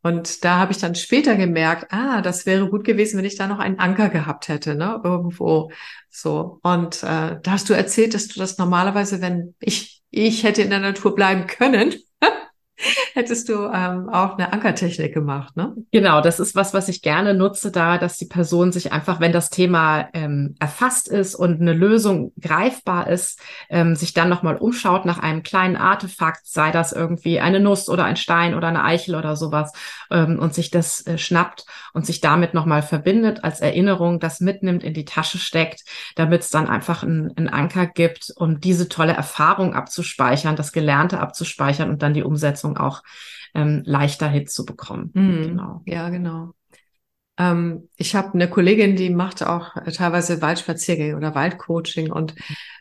Und 0.02 0.44
da 0.44 0.58
habe 0.58 0.74
ich 0.74 0.78
dann 0.78 0.94
später 0.94 1.36
gemerkt, 1.36 1.94
ah, 1.94 2.22
das 2.22 2.46
wäre 2.46 2.70
gut 2.70 2.84
gewesen, 2.84 3.18
wenn 3.18 3.24
ich 3.24 3.38
da 3.38 3.48
noch 3.48 3.60
einen 3.60 3.80
Anker 3.80 4.10
gehabt 4.10 4.50
hätte, 4.50 4.76
ne, 4.76 5.00
irgendwo. 5.06 5.72
So. 6.10 6.60
Und 6.64 7.02
äh, 7.04 7.40
da 7.42 7.52
hast 7.52 7.70
du 7.70 7.74
erzählt, 7.74 8.14
dass 8.14 8.28
du 8.28 8.42
das 8.42 8.58
normalerweise, 8.58 9.22
wenn 9.22 9.56
ich 9.62 9.97
ich 10.10 10.44
hätte 10.44 10.62
in 10.62 10.70
der 10.70 10.80
Natur 10.80 11.16
bleiben 11.16 11.48
können, 11.48 11.94
hättest 13.14 13.50
du 13.50 13.70
ähm, 13.74 14.10
auch 14.10 14.38
eine 14.38 14.54
Ankertechnik 14.54 15.14
gemacht, 15.14 15.58
ne? 15.58 15.76
Genau, 15.92 16.22
das 16.22 16.40
ist 16.40 16.56
was, 16.56 16.74
was 16.74 16.90
ich 16.90 17.02
gerne 17.02 17.34
nutze, 17.34 17.72
da, 17.72 17.98
dass 17.98 18.18
die 18.18 18.26
Person 18.26 18.72
sich 18.72 18.92
einfach, 18.92 19.20
wenn 19.20 19.32
das 19.32 19.50
Thema 19.50 20.10
ähm, 20.14 20.56
erfasst 20.60 21.08
ist 21.08 21.36
und 21.36 21.60
eine 21.60 21.74
Lösung 21.74 22.34
greifbar 22.40 23.10
ist, 23.10 23.42
ähm, 23.70 23.96
sich 23.96 24.14
dann 24.14 24.30
nochmal 24.30 24.58
umschaut 24.58 25.06
nach 25.06 25.20
einem 25.20 25.42
kleinen 25.44 25.76
Artefakt, 25.76 26.46
sei 26.46 26.72
das 26.72 26.94
irgendwie 26.94 27.40
eine 27.40 27.60
Nuss 27.60 27.90
oder 27.90 28.06
ein 28.06 28.16
Stein 28.16 28.54
oder 28.54 28.68
eine 28.68 28.84
Eichel 28.84 29.16
oder 29.16 29.36
sowas, 29.36 29.74
ähm, 30.12 30.40
und 30.40 30.54
sich 30.54 30.72
das 30.72 31.06
äh, 31.08 31.18
schnappt 31.18 31.66
und 31.94 32.06
sich 32.06 32.22
damit 32.22 32.54
nochmal 32.54 32.82
verbindet 32.82 33.44
als 33.44 33.60
Erinnerung, 33.60 34.20
das 34.20 34.40
mitnimmt, 34.40 34.84
in 34.84 34.94
die 34.94 35.06
Tasche 35.06 35.38
steckt, 35.38 35.84
damit 36.16 36.42
es 36.42 36.50
dann 36.50 36.68
einfach 36.68 37.04
einen 37.04 37.50
Anker 37.50 37.88
gibt, 37.88 38.34
um 38.36 38.60
diese 38.60 38.90
tolle 38.90 39.14
Erfahrung 39.14 39.74
abzuspeichern, 39.74 40.56
das 40.56 40.72
Gelernte 40.72 41.20
abzuspeichern 41.20 41.90
und 41.90 42.02
dann 42.02 42.14
die 42.14 42.24
Umsetzung 42.24 42.78
auch 42.78 43.04
ähm, 43.54 43.84
leichter 43.86 44.28
hinzubekommen. 44.28 45.12
Mhm. 45.14 45.48
Genau. 45.48 45.82
Ja, 45.86 46.10
genau. 46.10 46.54
Ähm, 47.38 47.90
ich 47.96 48.16
habe 48.16 48.34
eine 48.34 48.50
Kollegin, 48.50 48.96
die 48.96 49.10
macht 49.10 49.44
auch 49.44 49.76
teilweise 49.94 50.42
Waldspaziergänge 50.42 51.16
oder 51.16 51.36
Waldcoaching 51.36 52.12
und 52.12 52.36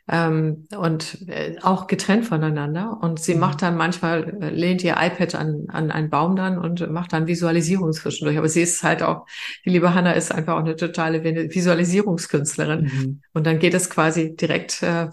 ähm, 0.08 0.68
und 0.76 1.28
äh, 1.28 1.56
auch 1.62 1.88
getrennt 1.88 2.26
voneinander. 2.26 2.98
Und 3.00 3.18
sie 3.18 3.34
mhm. 3.34 3.40
macht 3.40 3.62
dann 3.62 3.76
manchmal, 3.76 4.40
äh, 4.40 4.50
lehnt 4.50 4.84
ihr 4.84 4.96
iPad 4.98 5.34
an, 5.34 5.64
an 5.68 5.90
einen 5.90 6.10
Baum 6.10 6.36
dann 6.36 6.58
und 6.58 6.88
macht 6.90 7.12
dann 7.12 7.26
Visualisierung 7.26 7.92
zwischendurch. 7.92 8.38
Aber 8.38 8.48
sie 8.48 8.62
ist 8.62 8.82
halt 8.84 9.02
auch, 9.02 9.26
die 9.64 9.70
liebe 9.70 9.94
Hanna 9.94 10.12
ist 10.12 10.32
einfach 10.32 10.54
auch 10.54 10.60
eine 10.60 10.76
totale 10.76 11.24
Visualisierungskünstlerin. 11.24 12.82
Mhm. 12.84 13.20
Und 13.32 13.46
dann 13.46 13.58
geht 13.58 13.74
es 13.74 13.90
quasi 13.90 14.36
direkt 14.36 14.82
äh, 14.82 15.08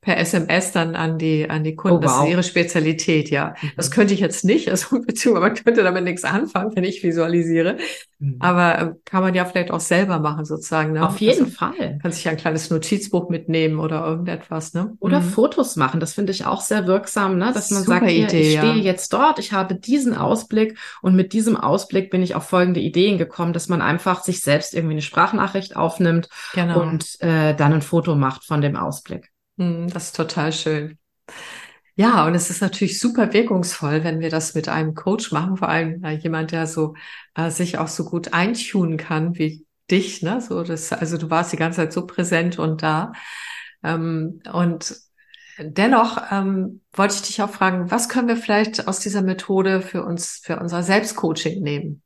per 0.00 0.16
SMS 0.18 0.72
dann 0.72 0.94
an 0.96 1.18
die, 1.18 1.48
an 1.48 1.64
die 1.64 1.76
Kunden. 1.76 1.98
Oh, 1.98 2.00
Das 2.00 2.12
wow. 2.12 2.24
ist 2.24 2.30
ihre 2.30 2.42
Spezialität, 2.42 3.30
ja. 3.30 3.54
Mhm. 3.60 3.70
Das 3.76 3.90
könnte 3.90 4.14
ich 4.14 4.20
jetzt 4.20 4.44
nicht, 4.44 4.68
also 4.70 5.00
beziehungsweise 5.06 5.46
man 5.48 5.54
könnte 5.54 5.82
damit 5.82 6.04
nichts 6.04 6.24
anfangen, 6.24 6.74
wenn 6.74 6.84
ich 6.84 7.02
visualisiere. 7.02 7.76
Mhm. 8.18 8.36
Aber 8.40 8.78
ähm, 8.78 8.96
kann 9.04 9.22
man 9.22 9.34
ja 9.34 9.44
vielleicht 9.44 9.70
auch 9.70 9.80
selber 9.80 10.18
machen, 10.20 10.44
sozusagen. 10.44 10.92
Ne? 10.92 11.06
Auf 11.06 11.18
jeden 11.20 11.44
also, 11.44 11.56
Fall. 11.56 11.98
Kann 12.02 12.12
sich 12.12 12.28
ein 12.28 12.36
kleines 12.36 12.70
Notizbuch 12.70 13.28
mitnehmen 13.28 13.78
oder 13.78 14.04
irgendetwas, 14.06 14.74
ne? 14.74 14.92
Oder 15.00 15.20
Mhm. 15.20 15.24
Fotos 15.24 15.76
machen, 15.76 16.00
das 16.00 16.14
finde 16.14 16.32
ich 16.32 16.44
auch 16.46 16.60
sehr 16.60 16.86
wirksam, 16.86 17.38
ne? 17.38 17.52
dass 17.52 17.70
man 17.70 17.82
Super 17.82 18.00
sagt, 18.00 18.10
hier, 18.10 18.24
Idee, 18.26 18.40
ich 18.52 18.58
stehe 18.58 18.74
ja. 18.74 18.82
jetzt 18.82 19.12
dort, 19.12 19.38
ich 19.38 19.52
habe 19.52 19.74
diesen 19.74 20.16
Ausblick 20.16 20.78
und 21.00 21.14
mit 21.16 21.32
diesem 21.32 21.56
Ausblick 21.56 22.10
bin 22.10 22.22
ich 22.22 22.34
auf 22.34 22.44
folgende 22.48 22.80
Ideen 22.80 23.18
gekommen, 23.18 23.52
dass 23.52 23.68
man 23.68 23.82
einfach 23.82 24.22
sich 24.22 24.40
selbst 24.42 24.74
irgendwie 24.74 24.94
eine 24.94 25.02
Sprachnachricht 25.02 25.76
aufnimmt 25.76 26.28
Genau. 26.54 26.80
und 26.82 27.20
äh, 27.20 27.54
dann 27.54 27.72
ein 27.72 27.82
Foto 27.82 28.14
macht 28.14 28.44
von 28.44 28.60
dem 28.60 28.76
Ausblick. 28.76 29.31
Hm, 29.58 29.88
Das 29.90 30.06
ist 30.06 30.16
total 30.16 30.52
schön. 30.52 30.98
Ja, 31.94 32.26
und 32.26 32.34
es 32.34 32.48
ist 32.50 32.62
natürlich 32.62 32.98
super 32.98 33.32
wirkungsvoll, 33.32 34.02
wenn 34.04 34.20
wir 34.20 34.30
das 34.30 34.54
mit 34.54 34.68
einem 34.68 34.94
Coach 34.94 35.30
machen, 35.32 35.56
vor 35.58 35.68
allem 35.68 36.02
äh, 36.04 36.12
jemand, 36.16 36.50
der 36.52 36.66
so 36.66 36.94
äh, 37.34 37.50
sich 37.50 37.78
auch 37.78 37.88
so 37.88 38.04
gut 38.06 38.32
eintunen 38.32 38.96
kann 38.96 39.36
wie 39.38 39.66
dich, 39.90 40.22
ne? 40.22 40.40
So 40.40 40.62
das, 40.62 40.92
also 40.92 41.18
du 41.18 41.28
warst 41.30 41.52
die 41.52 41.56
ganze 41.58 41.76
Zeit 41.78 41.92
so 41.92 42.06
präsent 42.06 42.58
und 42.58 42.82
da. 42.82 43.12
Ähm, 43.84 44.40
und 44.52 44.94
dennoch 45.58 46.18
ähm, 46.30 46.80
wollte 46.94 47.14
ich 47.16 47.22
dich 47.22 47.42
auch 47.42 47.50
fragen, 47.50 47.90
was 47.90 48.08
können 48.08 48.28
wir 48.28 48.36
vielleicht 48.38 48.88
aus 48.88 49.00
dieser 49.00 49.22
Methode 49.22 49.82
für 49.82 50.04
uns, 50.04 50.40
für 50.42 50.58
unser 50.60 50.82
Selbstcoaching 50.82 51.62
nehmen, 51.62 52.02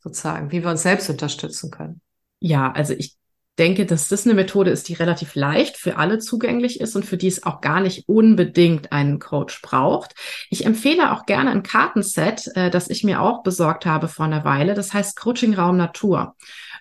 sozusagen, 0.00 0.52
wie 0.52 0.62
wir 0.64 0.70
uns 0.70 0.82
selbst 0.84 1.10
unterstützen 1.10 1.70
können. 1.72 2.02
Ja, 2.40 2.72
also 2.72 2.94
ich 2.94 3.17
denke, 3.58 3.86
dass 3.86 4.08
das 4.08 4.24
eine 4.24 4.34
Methode 4.34 4.70
ist, 4.70 4.88
die 4.88 4.94
relativ 4.94 5.34
leicht 5.34 5.76
für 5.76 5.96
alle 5.96 6.18
zugänglich 6.18 6.80
ist 6.80 6.96
und 6.96 7.04
für 7.04 7.16
die 7.16 7.28
es 7.28 7.44
auch 7.44 7.60
gar 7.60 7.80
nicht 7.80 8.08
unbedingt 8.08 8.92
einen 8.92 9.18
Coach 9.18 9.62
braucht. 9.62 10.14
Ich 10.50 10.64
empfehle 10.64 11.12
auch 11.12 11.26
gerne 11.26 11.50
ein 11.50 11.62
Kartenset, 11.62 12.48
äh, 12.54 12.70
das 12.70 12.88
ich 12.88 13.04
mir 13.04 13.20
auch 13.20 13.42
besorgt 13.42 13.86
habe 13.86 14.08
vor 14.08 14.26
einer 14.26 14.44
Weile. 14.44 14.74
Das 14.74 14.94
heißt 14.94 15.18
Coaching 15.18 15.54
Raum 15.54 15.76
Natur 15.76 16.34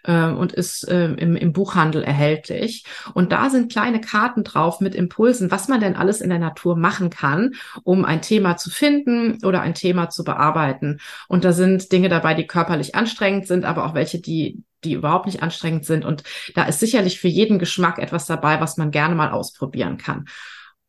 äh, 0.04 0.26
und 0.26 0.54
ist 0.54 0.88
äh, 0.88 1.08
im, 1.14 1.36
im 1.36 1.54
Buchhandel 1.54 2.04
erhältlich. 2.04 2.86
Und 3.14 3.32
da 3.32 3.50
sind 3.50 3.72
kleine 3.72 4.02
Karten 4.02 4.44
drauf 4.44 4.80
mit 4.80 4.96
Impulsen, 4.96 5.52
was 5.52 5.68
man 5.68 5.80
denn 5.80 5.96
alles 5.96 6.22
in 6.22 6.30
der 6.30 6.40
Natur 6.40 6.76
machen 6.76 7.10
kann, 7.10 7.54
um 7.84 8.06
ein 8.06 8.22
Thema 8.22 8.58
zu 8.58 8.70
finden 8.70 9.44
oder 9.44 9.62
ein 9.62 9.74
Thema 9.74 10.10
zu 10.10 10.24
bearbeiten. 10.24 11.00
Und 11.28 11.44
da 11.44 11.52
sind 11.52 11.92
Dinge 11.92 12.10
dabei, 12.10 12.34
die 12.34 12.48
körperlich 12.48 12.96
anstrengend 12.96 13.48
sind, 13.48 13.66
aber 13.66 13.86
auch 13.86 13.94
welche, 13.94 14.20
die 14.20 14.64
die 14.84 14.94
überhaupt 14.94 15.26
nicht 15.26 15.42
anstrengend 15.42 15.86
sind. 15.86 16.06
Und 16.06 16.24
da 16.54 16.64
ist 16.66 16.80
sicherlich 16.80 17.20
für 17.20 17.28
jeden 17.28 17.58
Geschmack 17.58 17.98
etwas 17.98 18.28
dabei, 18.28 18.62
was 18.62 18.78
man 18.78 18.92
gerne 18.92 19.16
mal 19.16 19.32
ausprobieren 19.32 19.98
kann. 19.98 20.26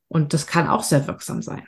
Und 0.08 0.34
das 0.34 0.46
kann 0.46 0.68
auch 0.68 0.82
sehr 0.82 1.06
wirksam 1.06 1.42
sein. 1.42 1.66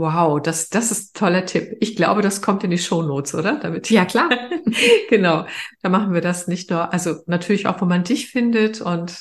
Wow, 0.00 0.40
das, 0.40 0.68
das 0.68 0.90
ist 0.92 1.16
ein 1.16 1.18
toller 1.18 1.44
Tipp. 1.46 1.76
Ich 1.80 1.96
glaube, 1.96 2.22
das 2.22 2.42
kommt 2.42 2.62
in 2.62 2.70
die 2.70 2.78
Shownotes, 2.78 3.34
oder? 3.34 3.58
Damit 3.58 3.90
Ja, 3.90 4.04
klar. 4.04 4.28
genau. 5.10 5.46
Da 5.82 5.88
machen 5.88 6.12
wir 6.14 6.20
das 6.20 6.46
nicht 6.46 6.70
nur, 6.70 6.92
also 6.92 7.16
natürlich 7.26 7.66
auch, 7.66 7.80
wo 7.80 7.84
man 7.86 8.04
dich 8.04 8.30
findet 8.30 8.80
und, 8.80 9.20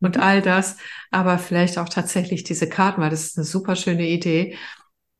und 0.00 0.16
Mhm. 0.16 0.22
all 0.22 0.42
das, 0.42 0.76
aber 1.10 1.38
vielleicht 1.38 1.78
auch 1.78 1.88
tatsächlich 1.88 2.44
diese 2.44 2.68
Karten, 2.68 3.00
weil 3.00 3.10
das 3.10 3.24
ist 3.24 3.38
eine 3.38 3.44
super 3.46 3.76
schöne 3.76 4.08
Idee. 4.08 4.56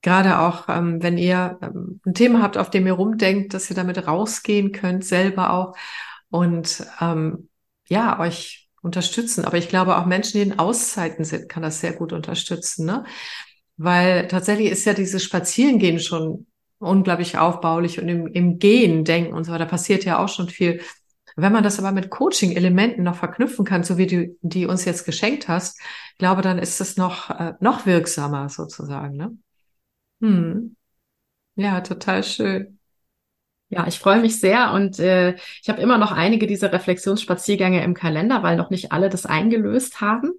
Gerade 0.03 0.39
auch, 0.41 0.69
ähm, 0.69 1.03
wenn 1.03 1.19
ihr 1.19 1.59
ähm, 1.63 2.01
ein 2.07 2.15
Thema 2.15 2.43
habt, 2.43 2.59
auf 2.59 2.71
dem 2.71 2.87
ihr 2.87 2.95
rumdenkt, 2.95 3.55
dass 3.55 3.71
ihr 3.71 3.77
damit 3.77 4.07
rausgehen 4.07 4.73
könnt, 4.73 5.05
selber 5.05 5.53
auch 5.53 5.77
und 6.31 6.85
ähm, 7.01 7.49
ja, 7.89 8.19
euch 8.21 8.69
unterstützen. 8.83 9.45
Aber 9.45 9.59
ich 9.59 9.69
glaube, 9.69 9.97
auch 9.99 10.07
Menschen, 10.07 10.39
die 10.39 10.43
in 10.51 10.59
Auszeiten 10.59 11.25
sind, 11.25 11.49
kann 11.49 11.63
das 11.63 11.81
sehr 11.81 11.93
gut 11.95 12.13
unterstützen, 12.13 12.87
ne? 12.87 13.05
Weil 13.83 14.29
tatsächlich 14.29 14.71
ist 14.71 14.85
ja 14.85 14.93
dieses 14.93 15.25
Spazierengehen 15.25 16.01
schon 16.01 16.47
unglaublich 16.81 17.39
aufbaulich 17.39 17.99
und 17.99 18.09
im, 18.09 18.27
im 18.27 18.59
Gehen 18.59 19.05
denken 19.05 19.33
und 19.33 19.45
so 19.45 19.53
weiter 19.53 19.65
passiert 19.65 20.05
ja 20.05 20.23
auch 20.23 20.29
schon 20.29 20.51
viel. 20.51 20.83
Wenn 21.35 21.53
man 21.53 21.65
das 21.65 21.79
aber 21.79 21.91
mit 21.91 22.11
Coaching-Elementen 22.11 23.03
noch 23.03 23.17
verknüpfen 23.17 23.65
kann, 23.65 23.83
so 23.83 23.97
wie 23.97 24.07
du 24.07 24.37
die 24.43 24.67
uns 24.67 24.85
jetzt 24.85 25.07
geschenkt 25.07 25.49
hast, 25.49 25.81
glaube, 26.19 26.43
dann 26.43 26.59
ist 26.59 26.83
es 26.83 26.99
noch, 26.99 27.31
äh, 27.31 27.55
noch 27.61 27.87
wirksamer 27.87 28.51
sozusagen, 28.51 29.17
ne? 29.17 29.39
Hm. 30.21 30.77
Ja, 31.57 31.81
total 31.81 32.25
schön. 32.25 32.80
Ja, 33.73 33.87
ich 33.87 34.01
freue 34.01 34.21
mich 34.21 34.41
sehr 34.41 34.73
und 34.73 34.99
äh, 34.99 35.37
ich 35.63 35.69
habe 35.69 35.81
immer 35.81 35.97
noch 35.97 36.11
einige 36.11 36.49
dieser 36.49 36.73
Reflexionsspaziergänge 36.73 37.85
im 37.85 37.95
Kalender, 37.95 38.43
weil 38.43 38.57
noch 38.57 38.71
nicht 38.71 38.91
alle 38.91 39.09
das 39.09 39.27
eingelöst 39.27 40.01
haben. 40.01 40.33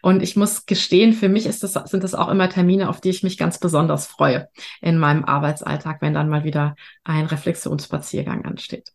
Und 0.00 0.22
ich 0.22 0.36
muss 0.36 0.64
gestehen, 0.64 1.12
für 1.12 1.28
mich 1.28 1.44
ist 1.44 1.62
das, 1.62 1.74
sind 1.74 2.02
das 2.02 2.14
auch 2.14 2.28
immer 2.28 2.48
Termine, 2.48 2.88
auf 2.88 3.02
die 3.02 3.10
ich 3.10 3.22
mich 3.22 3.36
ganz 3.36 3.58
besonders 3.58 4.06
freue 4.06 4.48
in 4.80 4.98
meinem 4.98 5.24
Arbeitsalltag, 5.24 6.00
wenn 6.00 6.14
dann 6.14 6.30
mal 6.30 6.44
wieder 6.44 6.74
ein 7.04 7.26
Reflexionsspaziergang 7.26 8.46
ansteht. 8.46 8.92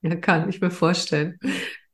Ja, 0.00 0.16
kann 0.16 0.48
ich 0.48 0.60
mir 0.60 0.70
vorstellen. 0.72 1.38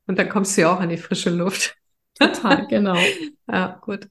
Und 0.07 0.19
dann 0.19 0.31
kommst 0.31 0.57
du 0.57 0.63
ja 0.63 0.75
auch 0.75 0.81
an 0.81 0.89
die 0.89 0.97
frische 0.97 1.31
Luft. 1.31 1.77
Total, 2.19 2.67
genau. 2.69 2.97
Ja, 3.51 3.79
gut. 3.81 4.09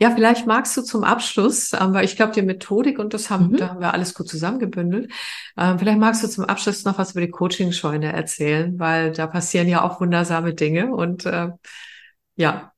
Ja, 0.00 0.10
vielleicht 0.10 0.46
magst 0.46 0.76
du 0.76 0.82
zum 0.82 1.04
Abschluss, 1.04 1.72
ähm, 1.72 1.94
weil 1.94 2.04
ich 2.04 2.16
glaube, 2.16 2.32
die 2.32 2.42
Methodik 2.42 2.98
und 2.98 3.14
das 3.14 3.30
haben, 3.30 3.48
Mhm. 3.48 3.56
da 3.58 3.68
haben 3.70 3.80
wir 3.80 3.94
alles 3.94 4.14
gut 4.14 4.28
zusammengebündelt. 4.28 5.10
Ähm, 5.56 5.78
vielleicht 5.78 5.98
magst 5.98 6.22
du 6.24 6.28
zum 6.28 6.44
Abschluss 6.44 6.84
noch 6.84 6.98
was 6.98 7.12
über 7.12 7.20
die 7.20 7.30
Coaching-Scheune 7.30 8.12
erzählen, 8.12 8.78
weil 8.78 9.12
da 9.12 9.26
passieren 9.28 9.68
ja 9.68 9.82
auch 9.82 10.00
wundersame 10.00 10.54
Dinge 10.54 10.92
und 10.92 11.26
äh, 11.26 11.48
ja. 12.36 12.70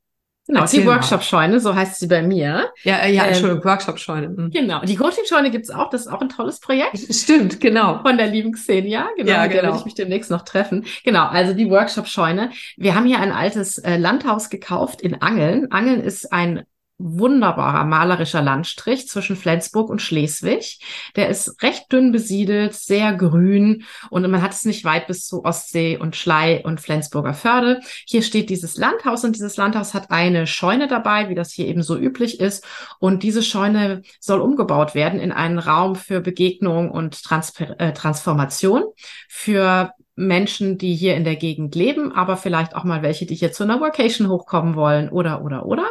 Genau, 0.49 0.65
die. 0.65 0.87
Workshop-Scheune, 0.87 1.59
so 1.59 1.75
heißt 1.75 1.99
sie 1.99 2.07
bei 2.07 2.23
mir. 2.23 2.71
Ja, 2.85 2.99
äh, 2.99 3.13
ja, 3.13 3.25
Ähm, 3.25 3.29
Entschuldigung, 3.31 3.65
Workshop-Scheune. 3.65 4.29
Mhm. 4.29 4.51
Genau, 4.53 4.81
die 4.83 4.95
Coaching-Scheune 4.95 5.51
gibt's 5.51 5.71
auch, 5.71 5.91
das 5.91 6.03
ist 6.03 6.07
auch 6.07 6.21
ein 6.21 6.29
tolles 6.29 6.61
Projekt. 6.61 6.99
Stimmt, 7.13 7.59
genau. 7.61 8.01
Von 8.03 8.17
der 8.17 8.29
lieben 8.29 8.53
Xenia, 8.53 9.09
genau, 9.17 9.29
Ja, 9.33 9.43
mit 9.43 9.51
der 9.53 9.63
genau. 9.63 9.63
werde 9.73 9.79
ich 9.79 9.85
mich 9.87 9.95
demnächst 9.95 10.31
noch 10.31 10.43
treffen. 10.43 10.85
Genau, 11.03 11.25
also 11.27 11.53
die 11.53 11.69
Workshop-Scheune. 11.69 12.51
Wir 12.77 12.95
haben 12.95 13.07
hier 13.07 13.19
ein 13.19 13.33
altes 13.33 13.79
äh, 13.79 13.97
Landhaus 13.97 14.49
gekauft 14.49 15.01
in 15.01 15.21
Angeln. 15.21 15.73
Angeln 15.73 16.01
ist 16.01 16.33
ein 16.33 16.63
wunderbarer 16.99 17.85
malerischer 17.85 18.43
Landstrich 18.43 19.09
zwischen 19.09 19.37
Flensburg 19.37 19.91
und 19.91 20.01
Schleswig. 20.01 20.81
Der 21.15 21.29
ist 21.29 21.63
recht 21.63 21.93
dünn 21.93 22.13
besiedelt, 22.13 22.75
sehr 22.75 23.13
grün 23.13 23.85
und 24.11 24.29
man 24.31 24.43
hat 24.43 24.53
es 24.53 24.65
nicht 24.65 24.85
weit 24.85 25.07
bis 25.07 25.27
zu 25.27 25.45
Ostsee 25.45 25.99
und 25.99 26.17
Schlei 26.17 26.63
und 26.65 26.81
Flensburger 26.81 27.35
Förde. 27.35 27.81
Hier 28.07 28.23
steht 28.23 28.49
dieses 28.51 28.77
Landhaus 28.77 29.25
und 29.25 29.37
dieses 29.37 29.57
Landhaus 29.57 29.95
hat 29.95 30.11
eine 30.11 30.47
Scheune 30.47 30.89
dabei, 30.89 31.29
wie 31.29 31.35
das 31.35 31.53
hier 31.53 31.67
eben 31.67 31.83
so 31.83 31.97
üblich 31.97 32.41
ist. 32.41 32.65
Und 32.99 33.23
diese 33.23 33.43
Scheune 33.43 34.03
soll 34.21 34.41
umgebaut 34.41 34.95
werden 34.95 35.21
in 35.21 35.33
einen 35.33 35.59
Raum 35.59 35.97
für 35.97 36.21
Begegnung 36.21 36.91
und 36.91 37.23
Transper 37.23 37.79
äh, 37.79 37.93
Transformation 37.93 38.85
für 39.29 39.93
Menschen, 40.17 40.79
die 40.79 40.95
hier 40.95 41.15
in 41.15 41.25
der 41.25 41.37
Gegend 41.37 41.75
leben, 41.75 42.11
aber 42.13 42.39
vielleicht 42.39 42.75
auch 42.75 42.85
mal 42.85 43.03
welche, 43.03 43.27
die 43.27 43.35
hier 43.35 43.53
zu 43.53 43.65
einer 43.65 43.81
Workation 43.81 44.29
hochkommen 44.29 44.75
wollen 44.75 45.11
oder, 45.11 45.45
oder, 45.45 45.67
oder. 45.67 45.87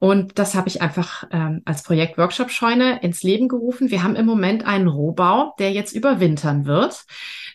Und 0.00 0.38
das 0.38 0.54
habe 0.54 0.68
ich 0.68 0.80
einfach 0.80 1.24
ähm, 1.32 1.62
als 1.64 1.82
Projekt 1.82 2.18
Workshop 2.18 2.50
Scheune 2.50 3.02
ins 3.02 3.22
Leben 3.22 3.48
gerufen. 3.48 3.90
Wir 3.90 4.04
haben 4.04 4.14
im 4.14 4.26
Moment 4.26 4.64
einen 4.64 4.86
Rohbau, 4.86 5.54
der 5.58 5.72
jetzt 5.72 5.92
überwintern 5.92 6.66
wird, 6.66 7.04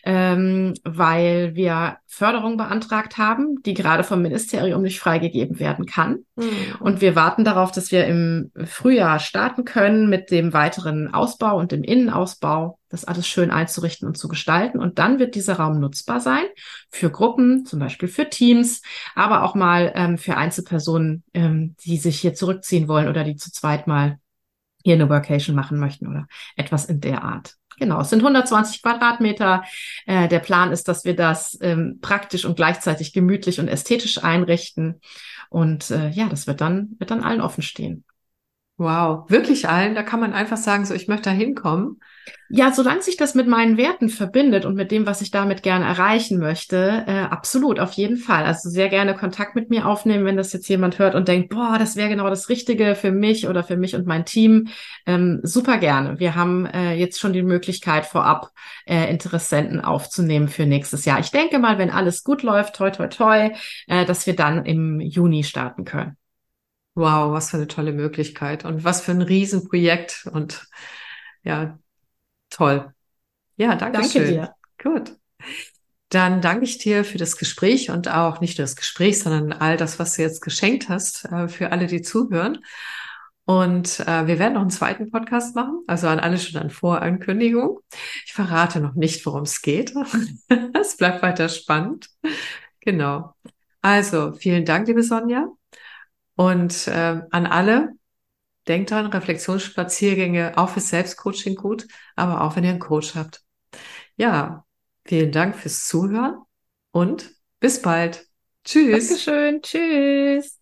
ähm, 0.06 0.74
weil 0.84 1.54
wir 1.54 1.96
Förderung 2.06 2.58
beantragt 2.58 3.16
haben, 3.16 3.62
die 3.62 3.72
gerade 3.72 4.04
vom 4.04 4.20
Ministerium 4.20 4.82
nicht 4.82 5.00
freigegeben 5.00 5.58
werden 5.58 5.86
kann. 5.86 6.24
Mhm. 6.36 6.50
Und 6.80 7.00
wir 7.00 7.16
warten 7.16 7.44
darauf, 7.44 7.72
dass 7.72 7.90
wir 7.90 8.06
im 8.06 8.52
Frühjahr 8.64 9.18
starten 9.18 9.64
können 9.64 10.10
mit 10.10 10.30
dem 10.30 10.52
weiteren 10.52 11.12
Ausbau 11.12 11.58
und 11.58 11.72
dem 11.72 11.82
Innenausbau, 11.82 12.78
das 12.90 13.06
alles 13.06 13.26
schön 13.26 13.50
einzurichten 13.50 14.06
und 14.06 14.18
zu 14.18 14.28
gestalten. 14.28 14.78
Und 14.78 14.98
dann 14.98 15.18
wird 15.18 15.34
dieser 15.34 15.54
Raum 15.54 15.80
nutzbar 15.80 16.20
sein 16.20 16.44
für 16.90 17.10
Gruppen, 17.10 17.64
zum 17.64 17.78
Beispiel 17.78 18.08
für 18.08 18.28
Teams, 18.28 18.82
aber 19.14 19.42
auch 19.42 19.54
mal 19.54 19.90
ähm, 19.94 20.18
für 20.18 20.36
Einzelpersonen, 20.36 21.24
ähm, 21.32 21.76
die 21.84 21.96
sich 21.96 22.20
hier 22.20 22.34
zurückziehen 22.34 22.88
wollen 22.88 23.08
oder 23.08 23.24
die 23.24 23.36
zu 23.36 23.50
zweit 23.50 23.86
mal 23.86 24.18
hier 24.84 24.94
eine 24.94 25.08
Workation 25.08 25.56
machen 25.56 25.78
möchten 25.78 26.06
oder 26.06 26.26
etwas 26.56 26.84
in 26.84 27.00
der 27.00 27.24
Art. 27.24 27.56
Genau, 27.78 28.00
es 28.00 28.10
sind 28.10 28.20
120 28.20 28.82
Quadratmeter. 28.82 29.64
Äh, 30.06 30.28
der 30.28 30.38
Plan 30.38 30.72
ist, 30.72 30.88
dass 30.88 31.04
wir 31.04 31.16
das 31.16 31.58
ähm, 31.60 31.98
praktisch 32.00 32.44
und 32.44 32.56
gleichzeitig 32.56 33.12
gemütlich 33.12 33.60
und 33.60 33.68
ästhetisch 33.68 34.22
einrichten. 34.22 35.00
Und 35.50 35.90
äh, 35.90 36.10
ja, 36.10 36.28
das 36.28 36.46
wird 36.46 36.60
dann, 36.60 36.96
wird 36.98 37.10
dann 37.10 37.22
allen 37.22 37.40
offen 37.40 37.62
stehen. 37.62 38.04
Wow, 38.76 39.30
wirklich 39.30 39.68
allen. 39.68 39.94
Da 39.94 40.02
kann 40.02 40.18
man 40.18 40.32
einfach 40.32 40.56
sagen, 40.56 40.84
so 40.84 40.94
ich 40.94 41.06
möchte 41.06 41.30
da 41.30 41.30
hinkommen. 41.30 42.00
Ja, 42.48 42.72
solange 42.72 43.02
sich 43.02 43.16
das 43.16 43.36
mit 43.36 43.46
meinen 43.46 43.76
Werten 43.76 44.08
verbindet 44.08 44.64
und 44.64 44.74
mit 44.74 44.90
dem, 44.90 45.06
was 45.06 45.20
ich 45.20 45.30
damit 45.30 45.62
gerne 45.62 45.84
erreichen 45.84 46.40
möchte, 46.40 47.04
äh, 47.06 47.20
absolut, 47.20 47.78
auf 47.78 47.92
jeden 47.92 48.16
Fall. 48.16 48.44
Also 48.44 48.68
sehr 48.70 48.88
gerne 48.88 49.14
Kontakt 49.14 49.54
mit 49.54 49.70
mir 49.70 49.86
aufnehmen, 49.86 50.24
wenn 50.24 50.36
das 50.36 50.52
jetzt 50.52 50.68
jemand 50.68 50.98
hört 50.98 51.14
und 51.14 51.28
denkt, 51.28 51.50
boah, 51.50 51.76
das 51.78 51.94
wäre 51.94 52.08
genau 52.08 52.28
das 52.28 52.48
Richtige 52.48 52.96
für 52.96 53.12
mich 53.12 53.46
oder 53.46 53.62
für 53.62 53.76
mich 53.76 53.94
und 53.94 54.06
mein 54.06 54.24
Team. 54.24 54.68
Ähm, 55.06 55.38
super 55.44 55.78
gerne. 55.78 56.18
Wir 56.18 56.34
haben 56.34 56.66
äh, 56.66 56.94
jetzt 56.94 57.20
schon 57.20 57.32
die 57.32 57.42
Möglichkeit, 57.44 58.06
vorab 58.06 58.50
äh, 58.86 59.08
Interessenten 59.08 59.80
aufzunehmen 59.80 60.48
für 60.48 60.66
nächstes 60.66 61.04
Jahr. 61.04 61.20
Ich 61.20 61.30
denke 61.30 61.60
mal, 61.60 61.78
wenn 61.78 61.90
alles 61.90 62.24
gut 62.24 62.42
läuft, 62.42 62.74
toi, 62.74 62.90
toi, 62.90 63.06
toi, 63.06 63.50
äh, 63.86 64.04
dass 64.04 64.26
wir 64.26 64.34
dann 64.34 64.64
im 64.64 65.00
Juni 65.00 65.44
starten 65.44 65.84
können. 65.84 66.16
Wow, 66.94 67.32
was 67.32 67.50
für 67.50 67.56
eine 67.56 67.66
tolle 67.66 67.92
Möglichkeit 67.92 68.64
und 68.64 68.84
was 68.84 69.00
für 69.00 69.12
ein 69.12 69.22
Riesenprojekt 69.22 70.28
und 70.32 70.66
ja, 71.42 71.78
toll. 72.50 72.92
Ja, 73.56 73.74
danke, 73.74 73.98
danke 73.98 74.10
schön. 74.10 74.28
dir. 74.28 74.54
Gut. 74.80 75.16
Dann 76.08 76.40
danke 76.40 76.64
ich 76.64 76.78
dir 76.78 77.04
für 77.04 77.18
das 77.18 77.36
Gespräch 77.36 77.90
und 77.90 78.08
auch 78.08 78.40
nicht 78.40 78.58
nur 78.58 78.64
das 78.64 78.76
Gespräch, 78.76 79.20
sondern 79.20 79.52
all 79.52 79.76
das, 79.76 79.98
was 79.98 80.14
du 80.14 80.22
jetzt 80.22 80.40
geschenkt 80.40 80.88
hast, 80.88 81.24
äh, 81.24 81.48
für 81.48 81.72
alle, 81.72 81.86
die 81.86 82.02
zuhören. 82.02 82.58
Und 83.46 84.00
äh, 84.00 84.26
wir 84.26 84.38
werden 84.38 84.54
noch 84.54 84.62
einen 84.62 84.70
zweiten 84.70 85.10
Podcast 85.10 85.54
machen, 85.54 85.82
also 85.86 86.08
an 86.08 86.20
alle 86.20 86.38
schon 86.38 86.60
an 86.60 86.70
Vorankündigung. 86.70 87.80
Ich 88.24 88.32
verrate 88.32 88.80
noch 88.80 88.94
nicht, 88.94 89.26
worum 89.26 89.42
es 89.42 89.60
geht. 89.60 89.92
es 90.80 90.96
bleibt 90.96 91.22
weiter 91.22 91.48
spannend. 91.48 92.08
Genau. 92.80 93.34
Also 93.82 94.32
vielen 94.32 94.64
Dank, 94.64 94.86
liebe 94.86 95.02
Sonja. 95.02 95.48
Und 96.36 96.88
äh, 96.88 97.22
an 97.30 97.46
alle, 97.46 97.90
denkt 98.66 98.90
dran, 98.90 99.06
Reflexionsspaziergänge 99.06 100.56
auch 100.56 100.70
für 100.70 100.80
Selbstcoaching 100.80 101.54
gut, 101.54 101.86
aber 102.16 102.42
auch 102.42 102.56
wenn 102.56 102.64
ihr 102.64 102.70
einen 102.70 102.78
Coach 102.78 103.14
habt. 103.14 103.42
Ja, 104.16 104.64
vielen 105.04 105.32
Dank 105.32 105.56
fürs 105.56 105.86
Zuhören 105.86 106.38
und 106.90 107.30
bis 107.60 107.82
bald. 107.82 108.26
Tschüss. 108.64 109.08
Dankeschön. 109.08 109.62
Tschüss. 109.62 110.60